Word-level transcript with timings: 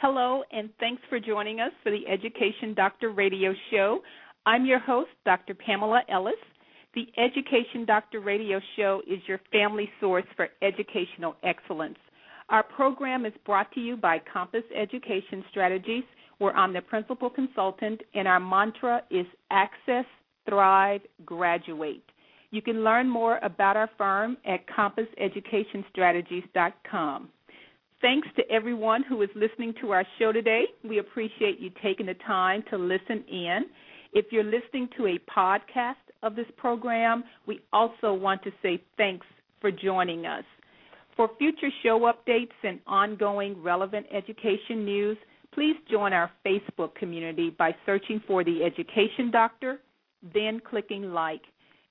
Hello, 0.00 0.42
and 0.52 0.68
thanks 0.78 1.00
for 1.08 1.18
joining 1.18 1.60
us 1.60 1.72
for 1.82 1.90
the 1.90 2.06
Education 2.06 2.74
Doctor 2.74 3.12
Radio 3.12 3.54
Show. 3.70 4.02
I'm 4.44 4.66
your 4.66 4.78
host, 4.78 5.08
Dr. 5.24 5.54
Pamela 5.54 6.02
Ellis. 6.10 6.34
The 6.94 7.06
Education 7.16 7.86
Doctor 7.86 8.20
Radio 8.20 8.60
Show 8.76 9.00
is 9.10 9.20
your 9.26 9.40
family 9.50 9.88
source 9.98 10.26
for 10.36 10.50
educational 10.60 11.34
excellence. 11.42 11.96
Our 12.50 12.62
program 12.62 13.24
is 13.24 13.32
brought 13.46 13.72
to 13.72 13.80
you 13.80 13.96
by 13.96 14.20
Compass 14.30 14.64
Education 14.76 15.42
Strategies, 15.50 16.04
where 16.36 16.54
I'm 16.54 16.74
the 16.74 16.82
principal 16.82 17.30
consultant, 17.30 18.02
and 18.12 18.28
our 18.28 18.38
mantra 18.38 19.00
is 19.10 19.24
Access, 19.50 20.04
Thrive, 20.46 21.00
Graduate. 21.24 22.04
You 22.50 22.60
can 22.60 22.84
learn 22.84 23.08
more 23.08 23.38
about 23.42 23.78
our 23.78 23.88
firm 23.96 24.36
at 24.44 24.60
compasseducationstrategies.com. 24.68 27.30
Thanks 28.02 28.28
to 28.36 28.42
everyone 28.50 29.02
who 29.04 29.22
is 29.22 29.30
listening 29.34 29.72
to 29.80 29.92
our 29.92 30.04
show 30.18 30.30
today. 30.30 30.64
We 30.84 30.98
appreciate 30.98 31.58
you 31.58 31.70
taking 31.82 32.06
the 32.06 32.14
time 32.26 32.62
to 32.68 32.76
listen 32.76 33.24
in. 33.26 33.64
If 34.12 34.26
you're 34.30 34.44
listening 34.44 34.90
to 34.98 35.06
a 35.06 35.18
podcast 35.30 35.94
of 36.22 36.36
this 36.36 36.46
program, 36.58 37.24
we 37.46 37.60
also 37.72 38.12
want 38.12 38.42
to 38.44 38.50
say 38.62 38.82
thanks 38.98 39.26
for 39.62 39.70
joining 39.70 40.26
us. 40.26 40.44
For 41.16 41.30
future 41.38 41.70
show 41.82 42.12
updates 42.12 42.52
and 42.62 42.80
ongoing 42.86 43.62
relevant 43.62 44.06
education 44.12 44.84
news, 44.84 45.16
please 45.54 45.76
join 45.90 46.12
our 46.12 46.30
Facebook 46.44 46.94
community 46.96 47.48
by 47.48 47.74
searching 47.86 48.20
for 48.26 48.44
the 48.44 48.62
Education 48.62 49.30
Doctor, 49.30 49.80
then 50.34 50.60
clicking 50.60 51.14
like. 51.14 51.40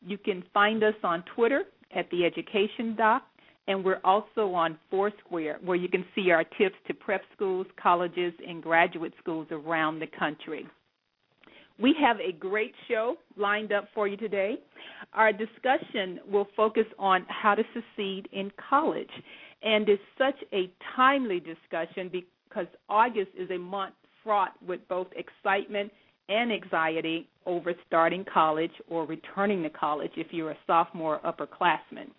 You 0.05 0.19
can 0.19 0.43
find 0.53 0.83
us 0.83 0.93
on 1.03 1.23
Twitter 1.35 1.63
at 1.95 2.07
the 2.11 2.25
Education 2.25 2.95
Doc, 2.95 3.23
and 3.67 3.83
we're 3.83 4.01
also 4.03 4.53
on 4.53 4.77
Foursquare, 4.91 5.57
where 5.63 5.75
you 5.75 5.89
can 5.89 6.05
see 6.13 6.31
our 6.31 6.43
tips 6.43 6.75
to 6.87 6.93
prep 6.93 7.21
schools, 7.35 7.67
colleges, 7.81 8.33
and 8.47 8.61
graduate 8.61 9.13
schools 9.19 9.47
around 9.51 9.99
the 9.99 10.07
country. 10.07 10.65
We 11.79 11.95
have 11.99 12.17
a 12.19 12.31
great 12.31 12.73
show 12.87 13.17
lined 13.35 13.73
up 13.73 13.89
for 13.93 14.07
you 14.07 14.15
today. 14.15 14.55
Our 15.13 15.33
discussion 15.33 16.19
will 16.29 16.47
focus 16.55 16.85
on 16.97 17.25
how 17.27 17.55
to 17.55 17.63
succeed 17.73 18.29
in 18.31 18.51
college, 18.69 19.09
and 19.61 19.89
it's 19.89 20.01
such 20.17 20.37
a 20.53 20.71
timely 20.95 21.39
discussion 21.39 22.09
because 22.11 22.67
August 22.87 23.31
is 23.37 23.49
a 23.51 23.57
month 23.57 23.95
fraught 24.23 24.53
with 24.65 24.79
both 24.87 25.07
excitement 25.15 25.91
and 26.29 26.51
anxiety 26.51 27.27
over 27.45 27.73
starting 27.85 28.25
college 28.31 28.71
or 28.89 29.05
returning 29.05 29.61
to 29.63 29.69
college 29.69 30.11
if 30.15 30.27
you're 30.31 30.51
a 30.51 30.57
sophomore 30.65 31.19
upperclassman. 31.25 32.09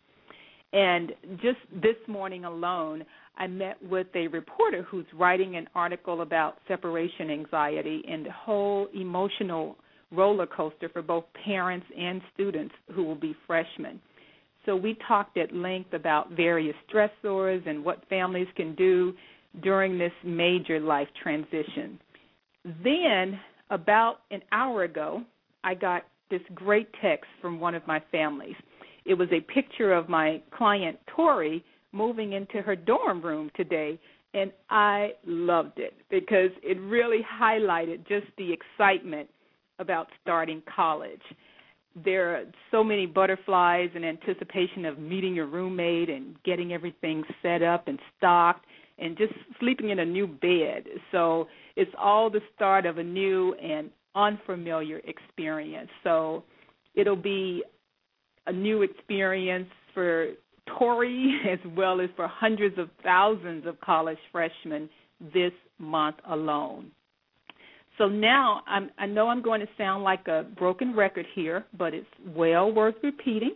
And 0.73 1.13
just 1.43 1.59
this 1.73 1.97
morning 2.07 2.45
alone, 2.45 3.05
I 3.39 3.47
met 3.47 3.83
with 3.83 4.09
a 4.15 4.29
reporter 4.29 4.83
who's 4.83 5.07
writing 5.15 5.57
an 5.57 5.69
article 5.75 6.23
about 6.23 6.59
separation 6.67 7.31
anxiety 7.31 8.03
and 8.09 8.25
the 8.27 8.33
whole 8.33 8.89
emotional 8.95 9.77
roller 10.13 10.47
coaster 10.47 10.89
for 10.89 11.03
both 11.03 11.25
parents 11.45 11.87
and 11.97 12.21
students 12.35 12.75
who 12.95 13.05
will 13.05 13.17
be 13.17 13.35
freshmen. 13.47 14.01
So 14.65 14.75
we 14.75 14.99
talked 15.07 15.37
at 15.39 15.55
length 15.55 15.93
about 15.93 16.31
various 16.33 16.75
stressors 16.93 17.67
and 17.69 17.85
what 17.85 18.03
families 18.09 18.49
can 18.57 18.75
do 18.75 19.15
during 19.63 19.99
this 19.99 20.13
major 20.25 20.81
life 20.81 21.09
transition. 21.23 21.99
Then, 22.83 23.39
about 23.71 24.19
an 24.31 24.43
hour 24.53 24.83
ago, 24.83 25.23
I 25.63 25.75
got 25.75 26.03
this 26.31 26.41
great 26.55 26.89
text 27.01 27.27
from 27.41 27.61
one 27.61 27.75
of 27.75 27.87
my 27.87 28.03
families. 28.11 28.57
It 29.07 29.15
was 29.15 29.29
a 29.33 29.41
picture 29.41 29.93
of 29.93 30.09
my 30.09 30.43
client 30.57 30.99
Tori 31.15 31.65
moving 31.93 32.33
into 32.33 32.61
her 32.63 32.77
dorm 32.77 33.23
room 33.23 33.51
today 33.57 33.99
and 34.35 34.53
I 34.69 35.13
loved 35.25 35.79
it 35.79 35.95
because 36.11 36.51
it 36.63 36.79
really 36.81 37.21
highlighted 37.41 38.07
just 38.07 38.27
the 38.37 38.53
excitement 38.53 39.29
about 39.79 40.09
starting 40.23 40.63
college. 40.75 41.23
There 42.05 42.37
are 42.37 42.45
so 42.71 42.85
many 42.85 43.07
butterflies 43.07 43.89
in 43.95 44.05
anticipation 44.05 44.85
of 44.85 44.99
meeting 44.99 45.35
your 45.35 45.47
roommate 45.47 46.11
and 46.11 46.37
getting 46.45 46.75
everything 46.75 47.25
set 47.41 47.63
up 47.63 47.89
and 47.89 47.99
stocked 48.19 48.67
and 48.99 49.17
just 49.17 49.33
sleeping 49.59 49.91
in 49.91 50.01
a 50.01 50.05
new 50.05 50.27
bed. 50.27 50.85
So 51.13 51.49
it's 51.75 51.91
all 51.99 52.29
the 52.29 52.41
start 52.55 52.85
of 52.85 52.99
a 52.99 53.03
new 53.03 53.55
and 53.55 53.91
unfamiliar 54.15 55.01
experience. 55.05 55.91
So 56.05 56.45
it'll 56.95 57.17
be 57.17 57.63
a 58.47 58.53
new 58.53 58.83
experience 58.83 59.69
for 59.95 60.31
Tori 60.79 61.41
as 61.51 61.59
well 61.77 62.01
as 62.01 62.09
for 62.17 62.29
hundreds 62.29 62.79
of 62.79 62.89
thousands 63.03 63.67
of 63.67 63.81
college 63.81 64.19
freshmen 64.33 64.89
this 65.33 65.53
month 65.79 66.17
alone. 66.29 66.91
So 67.99 68.09
now 68.09 68.61
I'm, 68.67 68.91
I 68.99 69.07
know 69.07 69.29
I'm 69.29 69.43
going 69.43 69.61
to 69.61 69.69
sound 69.79 70.05
like 70.05 70.29
a 70.29 70.45
broken 70.59 70.95
record 70.95 71.27
here, 71.35 71.65
but 71.79 71.95
it's 71.95 72.07
well 72.35 72.71
worth 72.71 72.97
repeating. 73.03 73.55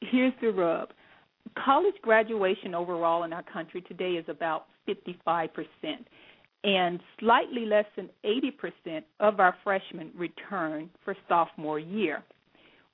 Here's 0.00 0.32
the 0.40 0.48
rub 0.48 0.88
college 1.62 1.94
graduation 2.02 2.74
overall 2.74 3.24
in 3.24 3.32
our 3.32 3.42
country 3.42 3.82
today 3.82 4.12
is 4.12 4.24
about 4.28 4.66
55%, 4.88 5.48
and 6.64 7.00
slightly 7.20 7.66
less 7.66 7.84
than 7.96 8.08
80% 8.24 9.02
of 9.20 9.40
our 9.40 9.54
freshmen 9.62 10.10
return 10.16 10.90
for 11.04 11.16
sophomore 11.28 11.78
year. 11.78 12.22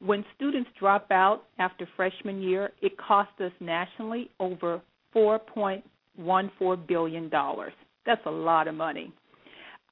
When 0.00 0.24
students 0.34 0.70
drop 0.78 1.10
out 1.10 1.44
after 1.58 1.86
freshman 1.94 2.40
year, 2.40 2.72
it 2.80 2.96
costs 2.96 3.38
us 3.40 3.52
nationally 3.60 4.30
over 4.40 4.80
$4.14 5.14 6.86
billion. 6.86 7.30
That's 8.06 8.26
a 8.26 8.30
lot 8.30 8.66
of 8.66 8.74
money. 8.74 9.12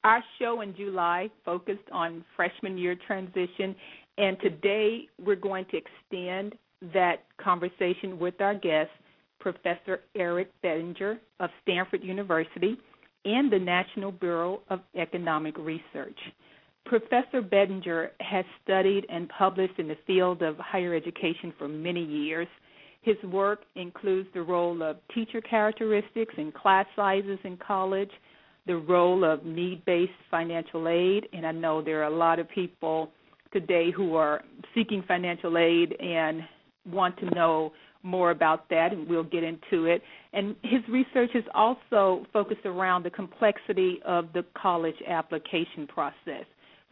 Our 0.04 0.22
show 0.38 0.62
in 0.62 0.74
July 0.76 1.28
focused 1.44 1.88
on 1.92 2.24
freshman 2.36 2.78
year 2.78 2.96
transition, 3.06 3.74
and 4.16 4.38
today 4.40 5.08
we're 5.22 5.36
going 5.36 5.66
to 5.70 5.76
extend 5.76 6.54
that 6.94 7.24
conversation 7.38 8.18
with 8.18 8.40
our 8.40 8.54
guest, 8.54 8.90
Professor 9.40 10.00
Eric 10.16 10.50
Bettinger 10.62 11.18
of 11.40 11.50
Stanford 11.62 12.02
University 12.02 12.78
and 13.24 13.52
the 13.52 13.58
National 13.58 14.12
Bureau 14.12 14.62
of 14.70 14.80
Economic 14.96 15.58
Research. 15.58 16.18
Professor 16.84 17.42
Bettinger 17.42 18.12
has 18.20 18.44
studied 18.64 19.06
and 19.10 19.28
published 19.28 19.78
in 19.78 19.88
the 19.88 19.98
field 20.06 20.42
of 20.42 20.56
higher 20.58 20.94
education 20.94 21.52
for 21.58 21.68
many 21.68 22.02
years. 22.02 22.48
His 23.02 23.16
work 23.24 23.60
includes 23.76 24.28
the 24.34 24.42
role 24.42 24.82
of 24.82 24.96
teacher 25.14 25.40
characteristics 25.40 26.34
and 26.36 26.52
class 26.52 26.86
sizes 26.96 27.38
in 27.44 27.56
college, 27.58 28.10
the 28.66 28.76
role 28.76 29.24
of 29.24 29.44
need 29.44 29.84
based 29.84 30.12
financial 30.30 30.88
aid, 30.88 31.28
and 31.32 31.46
I 31.46 31.52
know 31.52 31.82
there 31.82 32.00
are 32.00 32.12
a 32.12 32.16
lot 32.16 32.38
of 32.38 32.48
people 32.50 33.10
today 33.52 33.90
who 33.90 34.14
are 34.14 34.42
seeking 34.74 35.02
financial 35.06 35.56
aid 35.56 35.94
and 36.00 36.42
want 36.90 37.16
to 37.18 37.26
know 37.34 37.72
more 38.02 38.30
about 38.30 38.68
that, 38.70 38.92
and 38.92 39.08
we'll 39.08 39.24
get 39.24 39.42
into 39.42 39.86
it. 39.86 40.02
And 40.32 40.54
his 40.62 40.80
research 40.88 41.30
is 41.34 41.44
also 41.54 42.26
focused 42.32 42.64
around 42.64 43.02
the 43.02 43.10
complexity 43.10 44.00
of 44.04 44.32
the 44.32 44.44
college 44.60 44.94
application 45.06 45.86
process. 45.86 46.44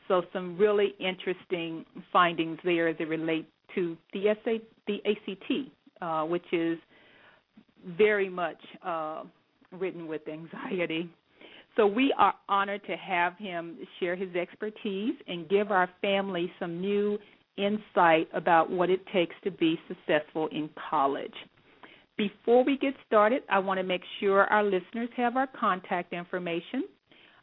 So 0.09 0.23
some 0.33 0.57
really 0.57 0.95
interesting 0.99 1.85
findings 2.13 2.59
there 2.65 2.89
as 2.89 2.97
it 2.99 3.09
relates 3.09 3.49
to 3.75 3.97
the 4.13 4.35
SA, 4.45 4.53
the 4.87 5.01
ACT, 5.05 5.73
uh, 6.01 6.25
which 6.25 6.45
is 6.53 6.79
very 7.99 8.29
much 8.29 8.61
uh, 8.85 9.25
written 9.73 10.07
with 10.07 10.23
anxiety. 10.29 11.11
So 11.77 11.87
we 11.87 12.13
are 12.17 12.35
honored 12.49 12.83
to 12.87 12.97
have 12.97 13.37
him 13.37 13.77
share 14.01 14.17
his 14.17 14.35
expertise 14.35 15.15
and 15.29 15.49
give 15.49 15.71
our 15.71 15.89
family 16.01 16.51
some 16.59 16.81
new 16.81 17.19
insight 17.59 18.29
about 18.33 18.71
what 18.71 18.91
it 18.91 19.01
takes 19.13 19.35
to 19.45 19.51
be 19.51 19.79
successful 19.89 20.49
in 20.53 20.71
college. 20.91 21.35
Before 22.17 22.65
we 22.65 22.79
get 22.79 22.95
started, 23.07 23.43
I 23.51 23.59
want 23.59 23.79
to 23.79 23.85
make 23.85 24.01
sure 24.21 24.45
our 24.45 24.65
listeners 24.65 25.11
have 25.17 25.37
our 25.37 25.47
contact 25.47 26.15
information. 26.15 26.85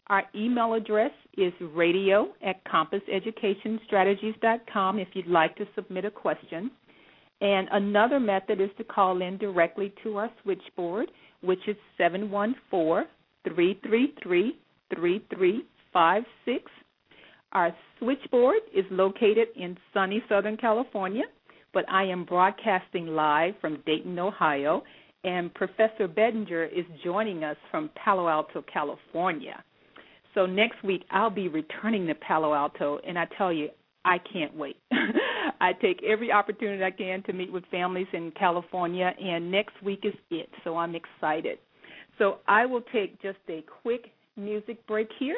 Our 0.08 0.24
email 0.36 0.74
address 0.74 1.12
is 1.38 1.54
radio 1.62 2.34
at 2.46 2.62
compasseducationstrategies.com 2.66 5.00
if 5.00 5.08
you'd 5.14 5.28
like 5.28 5.56
to 5.56 5.66
submit 5.76 6.04
a 6.06 6.12
question. 6.12 6.70
And 7.40 7.70
another 7.72 8.20
method 8.20 8.60
is 8.60 8.70
to 8.78 8.84
call 8.84 9.22
in 9.22 9.38
directly 9.38 9.94
to 10.04 10.18
our 10.18 10.30
switchboard, 10.42 11.10
which 11.42 11.66
is 11.68 11.78
714 11.98 13.08
333 13.44 14.58
3356. 14.94 16.72
Our 17.54 17.74
switchboard 18.00 18.62
is 18.76 18.86
located 18.92 19.48
in 19.56 19.78
sunny 19.94 20.22
Southern 20.28 20.58
California, 20.58 21.24
but 21.74 21.90
I 21.90 22.04
am 22.04 22.26
broadcasting 22.26 23.08
live 23.08 23.54
from 23.62 23.82
Dayton, 23.86 24.20
Ohio, 24.20 24.84
and 25.24 25.54
Professor 25.54 26.08
Bettinger 26.08 26.66
is 26.66 26.86
joining 27.04 27.44
us 27.44 27.58
from 27.72 27.90
Palo 28.04 28.28
Alto, 28.28 28.64
California. 28.72 29.64
So 30.34 30.46
next 30.46 30.84
week 30.84 31.04
I'll 31.12 31.30
be 31.30 31.48
returning 31.48 32.08
to 32.08 32.16
Palo 32.16 32.54
Alto, 32.54 33.00
and 33.06 33.18
I 33.18 33.26
tell 33.38 33.54
you, 33.54 33.70
I 34.06 34.18
can't 34.32 34.56
wait. 34.56 34.78
I 35.62 35.74
take 35.74 36.02
every 36.04 36.32
opportunity 36.32 36.84
I 36.84 36.92
can 36.92 37.24
to 37.24 37.34
meet 37.34 37.52
with 37.52 37.64
families 37.72 38.08
in 38.14 38.32
California, 38.32 39.14
and 39.22 39.50
next 39.50 39.82
week 39.82 40.02
is 40.04 40.14
it. 40.30 40.50
So 40.64 40.78
I'm 40.78 40.96
excited. 40.96 41.58
So 42.18 42.40
I 42.48 42.66
will 42.66 42.84
take 42.94 43.22
just 43.22 43.38
a 43.50 43.64
quick 43.82 44.12
music 44.36 44.86
break 44.88 45.08
here 45.20 45.38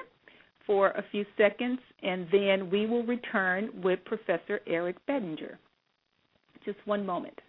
for 0.66 0.90
a 0.90 1.04
few 1.12 1.26
seconds, 1.38 1.80
and 2.02 2.28
then 2.32 2.70
we 2.70 2.88
will 2.88 3.04
return 3.04 3.70
with 3.84 4.04
Professor 4.06 4.62
Eric 4.68 4.96
Bettinger. 5.06 5.60
Just 6.66 6.80
one 6.86 7.06
moment. 7.06 7.40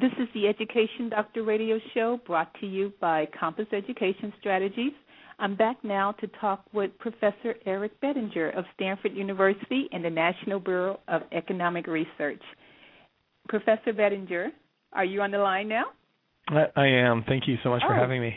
This 0.00 0.12
is 0.20 0.28
the 0.34 0.46
Education 0.46 1.08
Doctor 1.08 1.42
Radio 1.42 1.80
Show 1.94 2.20
brought 2.26 2.52
to 2.60 2.66
you 2.66 2.92
by 3.00 3.26
Compass 3.38 3.66
Education 3.72 4.32
Strategies. 4.38 4.92
I'm 5.38 5.54
back 5.54 5.76
now 5.84 6.12
to 6.12 6.26
talk 6.40 6.64
with 6.72 6.96
Professor 6.98 7.54
Eric 7.66 8.00
Bettinger 8.00 8.50
of 8.50 8.64
Stanford 8.74 9.14
University 9.14 9.86
and 9.92 10.02
the 10.02 10.10
National 10.10 10.58
Bureau 10.58 10.98
of 11.08 11.22
Economic 11.30 11.86
Research. 11.86 12.40
Professor 13.48 13.92
Bettinger, 13.92 14.50
are 14.94 15.04
you 15.04 15.20
on 15.20 15.30
the 15.30 15.38
line 15.38 15.68
now? 15.68 15.84
I 16.48 16.86
am. 16.86 17.22
Thank 17.28 17.46
you 17.46 17.56
so 17.62 17.70
much 17.70 17.82
oh. 17.84 17.88
for 17.88 17.94
having 17.94 18.20
me. 18.22 18.34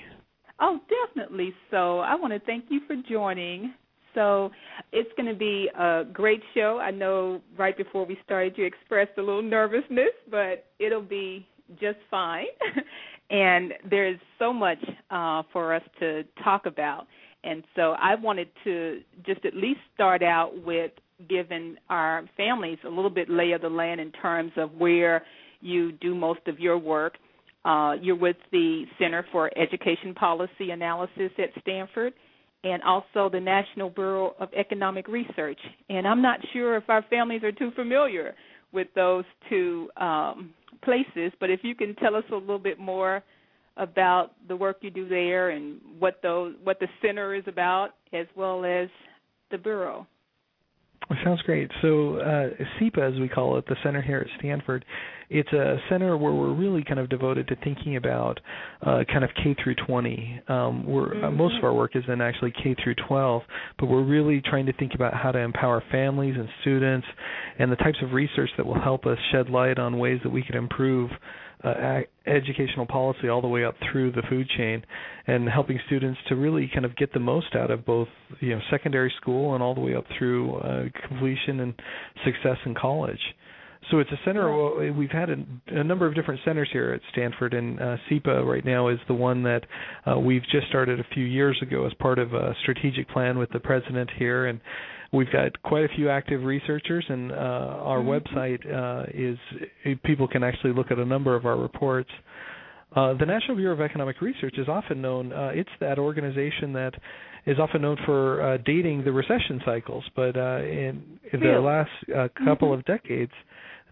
Oh, 0.60 0.80
definitely. 1.08 1.54
So 1.72 2.00
I 2.00 2.16
want 2.16 2.34
to 2.34 2.40
thank 2.42 2.66
you 2.68 2.82
for 2.86 2.96
joining. 3.10 3.74
So 4.14 4.52
it's 4.92 5.10
going 5.16 5.30
to 5.30 5.40
be 5.40 5.70
a 5.80 6.04
great 6.12 6.42
show. 6.54 6.80
I 6.82 6.92
know 6.92 7.42
right 7.58 7.78
before 7.78 8.06
we 8.06 8.18
started 8.26 8.58
you 8.58 8.66
expressed 8.66 9.18
a 9.18 9.22
little 9.22 9.42
nervousness, 9.42 10.12
but 10.30 10.66
it'll 10.80 11.02
be 11.02 11.48
just 11.80 12.00
fine. 12.12 12.46
and 13.30 13.74
there's 13.90 14.20
so 14.38 14.52
much 14.52 14.80
uh, 15.12 15.44
for 15.54 15.74
us 15.74 15.84
to 16.00 16.24
talk 16.44 16.66
about. 16.66 17.08
And 17.44 17.64
so 17.76 17.96
I 18.00 18.16
wanted 18.16 18.50
to 18.64 19.02
just 19.26 19.46
at 19.46 19.56
least 19.56 19.80
start 19.94 20.24
out 20.24 20.52
with 20.66 20.92
giving 21.30 21.76
our 21.90 22.28
families 22.38 22.78
a 22.86 22.90
little 22.90 23.10
bit 23.10 23.30
lay 23.30 23.52
of 23.52 23.62
the 23.62 23.70
land 23.70 24.00
in 24.02 24.12
terms 24.14 24.52
of 24.58 24.72
where 24.74 25.24
you 25.62 25.92
do 25.94 26.16
most 26.16 26.42
of 26.48 26.60
your 26.60 26.78
work. 26.78 27.14
Uh, 27.66 27.94
you're 28.02 28.16
with 28.16 28.38
the 28.52 28.86
Center 28.98 29.26
for 29.32 29.52
Education 29.58 30.14
Policy 30.16 30.72
Analysis 30.72 31.32
at 31.38 31.50
Stanford 31.62 32.14
and 32.64 32.82
also 32.84 33.30
the 33.30 33.40
National 33.40 33.90
Bureau 33.90 34.34
of 34.40 34.50
Economic 34.58 35.08
Research. 35.08 35.60
And 35.90 36.08
I'm 36.08 36.22
not 36.22 36.40
sure 36.54 36.78
if 36.78 36.90
our 36.90 37.06
families 37.10 37.44
are 37.44 37.52
too 37.52 37.72
familiar 37.76 38.36
with 38.72 38.88
those 38.96 39.24
two 39.50 39.90
um, 39.98 40.54
places, 40.84 41.32
but 41.40 41.50
if 41.50 41.62
you 41.64 41.76
can 41.76 41.96
tell 41.96 42.16
us 42.16 42.24
a 42.32 42.36
little 42.36 42.60
bit 42.60 42.80
more 42.80 43.24
about 43.78 44.32
the 44.48 44.56
work 44.56 44.78
you 44.82 44.90
do 44.90 45.08
there 45.08 45.52
and 45.52 45.80
what 46.00 46.20
those 46.22 46.54
what 46.64 46.80
the 46.80 46.88
center 47.02 47.34
is 47.34 47.44
about 47.48 47.92
as 48.14 48.28
well 48.36 48.66
as 48.66 48.90
the 49.52 49.58
bureau. 49.58 50.06
Sounds 51.24 51.42
great. 51.42 51.72
So 51.82 52.18
uh, 52.18 52.50
as 53.02 53.20
we 53.20 53.28
call 53.28 53.58
it, 53.58 53.66
the 53.68 53.76
center 53.84 54.02
here 54.02 54.20
at 54.20 54.40
Stanford, 54.40 54.86
it's 55.30 55.52
a 55.54 55.78
center 55.90 56.18
where 56.18 56.32
we're 56.32 56.54
really 56.54 56.84
kind 56.84 57.00
of 57.00 57.10
devoted 57.10 57.48
to 57.48 57.56
thinking 57.58 57.96
about 57.96 58.40
uh, 58.82 59.04
kind 59.12 59.24
of 59.24 59.32
K 59.36 59.56
through 59.64 59.76
20. 59.88 60.42
Um, 60.48 60.86
we're, 60.86 61.08
uh, 61.08 61.16
mm-hmm. 61.16 61.26
uh, 61.26 61.32
most 61.32 61.58
of 61.58 61.64
our 61.64 61.74
work 61.74 61.96
is 61.96 62.04
in 62.08 62.22
actually 62.22 62.52
K 62.52 62.76
through 62.84 62.96
12, 63.08 63.42
but 63.80 63.88
we're 63.88 64.04
really 64.04 64.42
trying 64.42 64.68
to 64.68 64.74
think 64.74 64.94
about 64.94 65.14
how 65.16 65.32
to 65.32 65.40
empower 65.40 65.84
families 65.92 66.36
and 66.38 66.48
students, 66.62 67.08
and 67.58 67.72
the 67.72 67.76
types 67.78 67.98
of 68.04 68.14
research 68.14 68.50
that 68.58 68.66
will 68.66 68.80
help 68.80 69.06
us 69.06 69.18
shed 69.32 69.50
light 69.50 69.80
on 69.80 69.98
ways 69.98 70.20
that 70.24 70.30
we 70.30 70.44
can 70.44 70.56
improve 70.56 71.10
uh, 71.64 72.00
educational 72.26 72.86
policy 72.86 73.28
all 73.28 73.42
the 73.42 73.48
way 73.48 73.66
up 73.66 73.76
through 73.92 74.12
the 74.12 74.22
food 74.30 74.48
chain 74.58 74.84
and 75.28 75.50
helping 75.50 75.80
students 75.88 76.20
to 76.28 76.36
really 76.36 76.70
kind 76.74 76.86
of 76.86 76.96
get 76.96 77.12
the 77.14 77.20
most 77.20 77.56
out 77.56 77.70
of 77.72 77.86
both 77.86 78.08
you 78.40 78.50
know 78.50 78.62
secondary 78.72 79.14
school 79.20 79.54
and 79.54 79.64
all 79.64 79.76
the 79.76 79.82
way 79.82 79.96
up 79.96 80.06
through 80.18 80.56
uh, 80.58 80.84
completion 81.08 81.60
and 81.60 81.74
success 82.24 82.58
in 82.66 82.74
college. 82.76 83.20
So 83.92 84.00
it's 84.00 84.12
a 84.12 84.20
center. 84.24 84.92
We've 84.92 85.10
had 85.10 85.30
a, 85.30 85.36
a, 85.68 85.84
number 85.84 86.06
of 86.06 86.14
different 86.14 86.42
centers 86.46 86.70
here 86.72 86.94
at 86.94 87.02
Stanford, 87.12 87.54
and 87.54 87.80
uh, 87.80 87.98
CEPA 88.10 88.46
right 88.46 88.64
now 88.64 88.90
is 88.90 89.00
the 89.08 89.14
one 89.14 89.42
that 89.44 89.62
uh, 90.06 90.20
we've 90.20 90.44
just 90.52 90.68
started 90.68 91.00
a 91.00 91.06
few 91.14 91.24
years 91.24 91.58
ago 91.62 91.86
as 91.88 91.94
part 91.96 92.20
of 92.20 92.34
a 92.34 92.54
strategic 92.62 93.10
plan 93.10 93.38
with 93.40 93.50
the 93.52 93.60
president 93.60 94.10
here, 94.18 94.46
and 94.48 94.60
we've 95.12 95.32
got 95.32 95.62
quite 95.64 95.84
a 95.84 95.90
few 95.96 96.10
active 96.10 96.44
researchers, 96.44 97.06
and 97.10 97.32
uh, 97.32 97.36
our 97.36 98.00
mm-hmm. 98.00 98.38
website 98.38 98.66
uh, 98.72 99.06
is 99.14 99.38
people 100.04 100.28
can 100.28 100.44
actually 100.44 100.74
look 100.74 100.92
at 100.92 101.00
a 101.00 101.06
number 101.06 101.36
of 101.36 101.46
our 101.46 101.58
reports. 101.58 102.10
Uh, 102.96 103.14
the 103.14 103.26
National 103.26 103.56
Bureau 103.56 103.74
of 103.74 103.82
Economic 103.82 104.20
Research 104.22 104.56
is 104.58 104.68
often 104.68 105.02
known. 105.02 105.32
Uh, 105.32 105.52
it's 105.54 105.70
that 105.80 106.00
organization 106.00 106.74
that 106.74 106.94
is 107.46 107.58
often 107.60 107.82
known 107.82 107.98
for 108.06 108.42
uh, 108.42 108.58
dating 108.66 109.04
the 109.04 109.12
recession 109.12 109.62
cycles, 109.66 110.04
but 110.16 110.36
uh, 110.36 110.58
in, 110.64 111.20
in 111.32 111.40
the 111.40 111.60
last 111.60 111.90
uh, 112.10 112.28
couple 112.46 112.70
mm-hmm. 112.70 112.80
of 112.80 112.86
decades, 112.86 113.32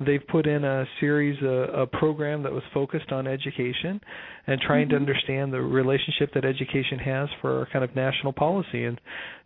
they've 0.05 0.25
put 0.27 0.45
in 0.45 0.63
a 0.63 0.85
series, 0.99 1.41
a, 1.41 1.81
a 1.81 1.87
program 1.87 2.43
that 2.43 2.51
was 2.51 2.63
focused 2.73 3.11
on 3.11 3.27
education 3.27 3.99
and 4.45 4.61
trying 4.61 4.87
mm-hmm. 4.87 4.91
to 4.91 4.95
understand 4.95 5.53
the 5.53 5.61
relationship 5.61 6.31
that 6.33 6.45
education 6.45 6.99
has 6.99 7.29
for 7.41 7.59
our 7.59 7.67
kind 7.71 7.83
of 7.83 7.95
national 7.95 8.33
policy. 8.33 8.85
And 8.85 8.99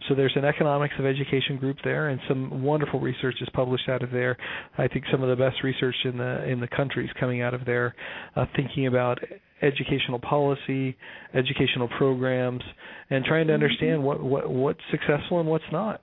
so 0.07 0.15
there's 0.15 0.33
an 0.35 0.45
economics 0.45 0.93
of 0.99 1.05
education 1.05 1.57
group 1.57 1.77
there, 1.83 2.09
and 2.09 2.19
some 2.27 2.63
wonderful 2.63 2.99
research 2.99 3.35
is 3.41 3.49
published 3.53 3.89
out 3.89 4.03
of 4.03 4.11
there. 4.11 4.37
I 4.77 4.87
think 4.87 5.05
some 5.11 5.23
of 5.23 5.29
the 5.29 5.35
best 5.35 5.63
research 5.63 5.95
in 6.05 6.17
the 6.17 6.43
in 6.47 6.59
the 6.59 6.67
country 6.67 7.05
is 7.05 7.11
coming 7.19 7.41
out 7.41 7.53
of 7.53 7.65
there, 7.65 7.95
uh, 8.35 8.45
thinking 8.55 8.87
about 8.87 9.19
educational 9.61 10.19
policy, 10.19 10.97
educational 11.33 11.87
programs, 11.97 12.63
and 13.09 13.23
trying 13.23 13.47
to 13.47 13.53
mm-hmm. 13.53 13.63
understand 13.63 14.03
what, 14.03 14.21
what 14.21 14.49
what's 14.49 14.79
successful 14.89 15.39
and 15.39 15.47
what's 15.47 15.63
not. 15.71 16.01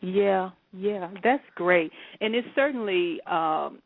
Yeah, 0.00 0.50
yeah, 0.72 1.10
that's 1.22 1.44
great, 1.54 1.90
and 2.20 2.34
it's 2.34 2.48
certainly 2.54 3.20
um, 3.26 3.80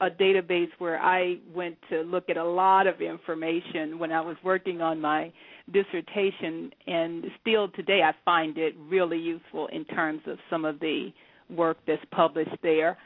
a 0.00 0.08
database 0.08 0.70
where 0.78 0.98
I 0.98 1.36
went 1.54 1.76
to 1.90 2.00
look 2.02 2.30
at 2.30 2.36
a 2.36 2.44
lot 2.44 2.86
of 2.86 3.00
information 3.00 3.98
when 3.98 4.12
I 4.12 4.20
was 4.20 4.36
working 4.42 4.80
on 4.80 5.00
my 5.00 5.32
dissertation, 5.72 6.70
and 6.86 7.26
still 7.40 7.68
today 7.68 8.02
I 8.02 8.12
find 8.24 8.56
it 8.56 8.74
really 8.88 9.18
useful 9.18 9.68
in 9.68 9.84
terms 9.84 10.22
of 10.26 10.38
some 10.48 10.64
of 10.64 10.80
the 10.80 11.10
work 11.50 11.76
that's 11.86 12.02
published 12.10 12.56
there. 12.62 12.96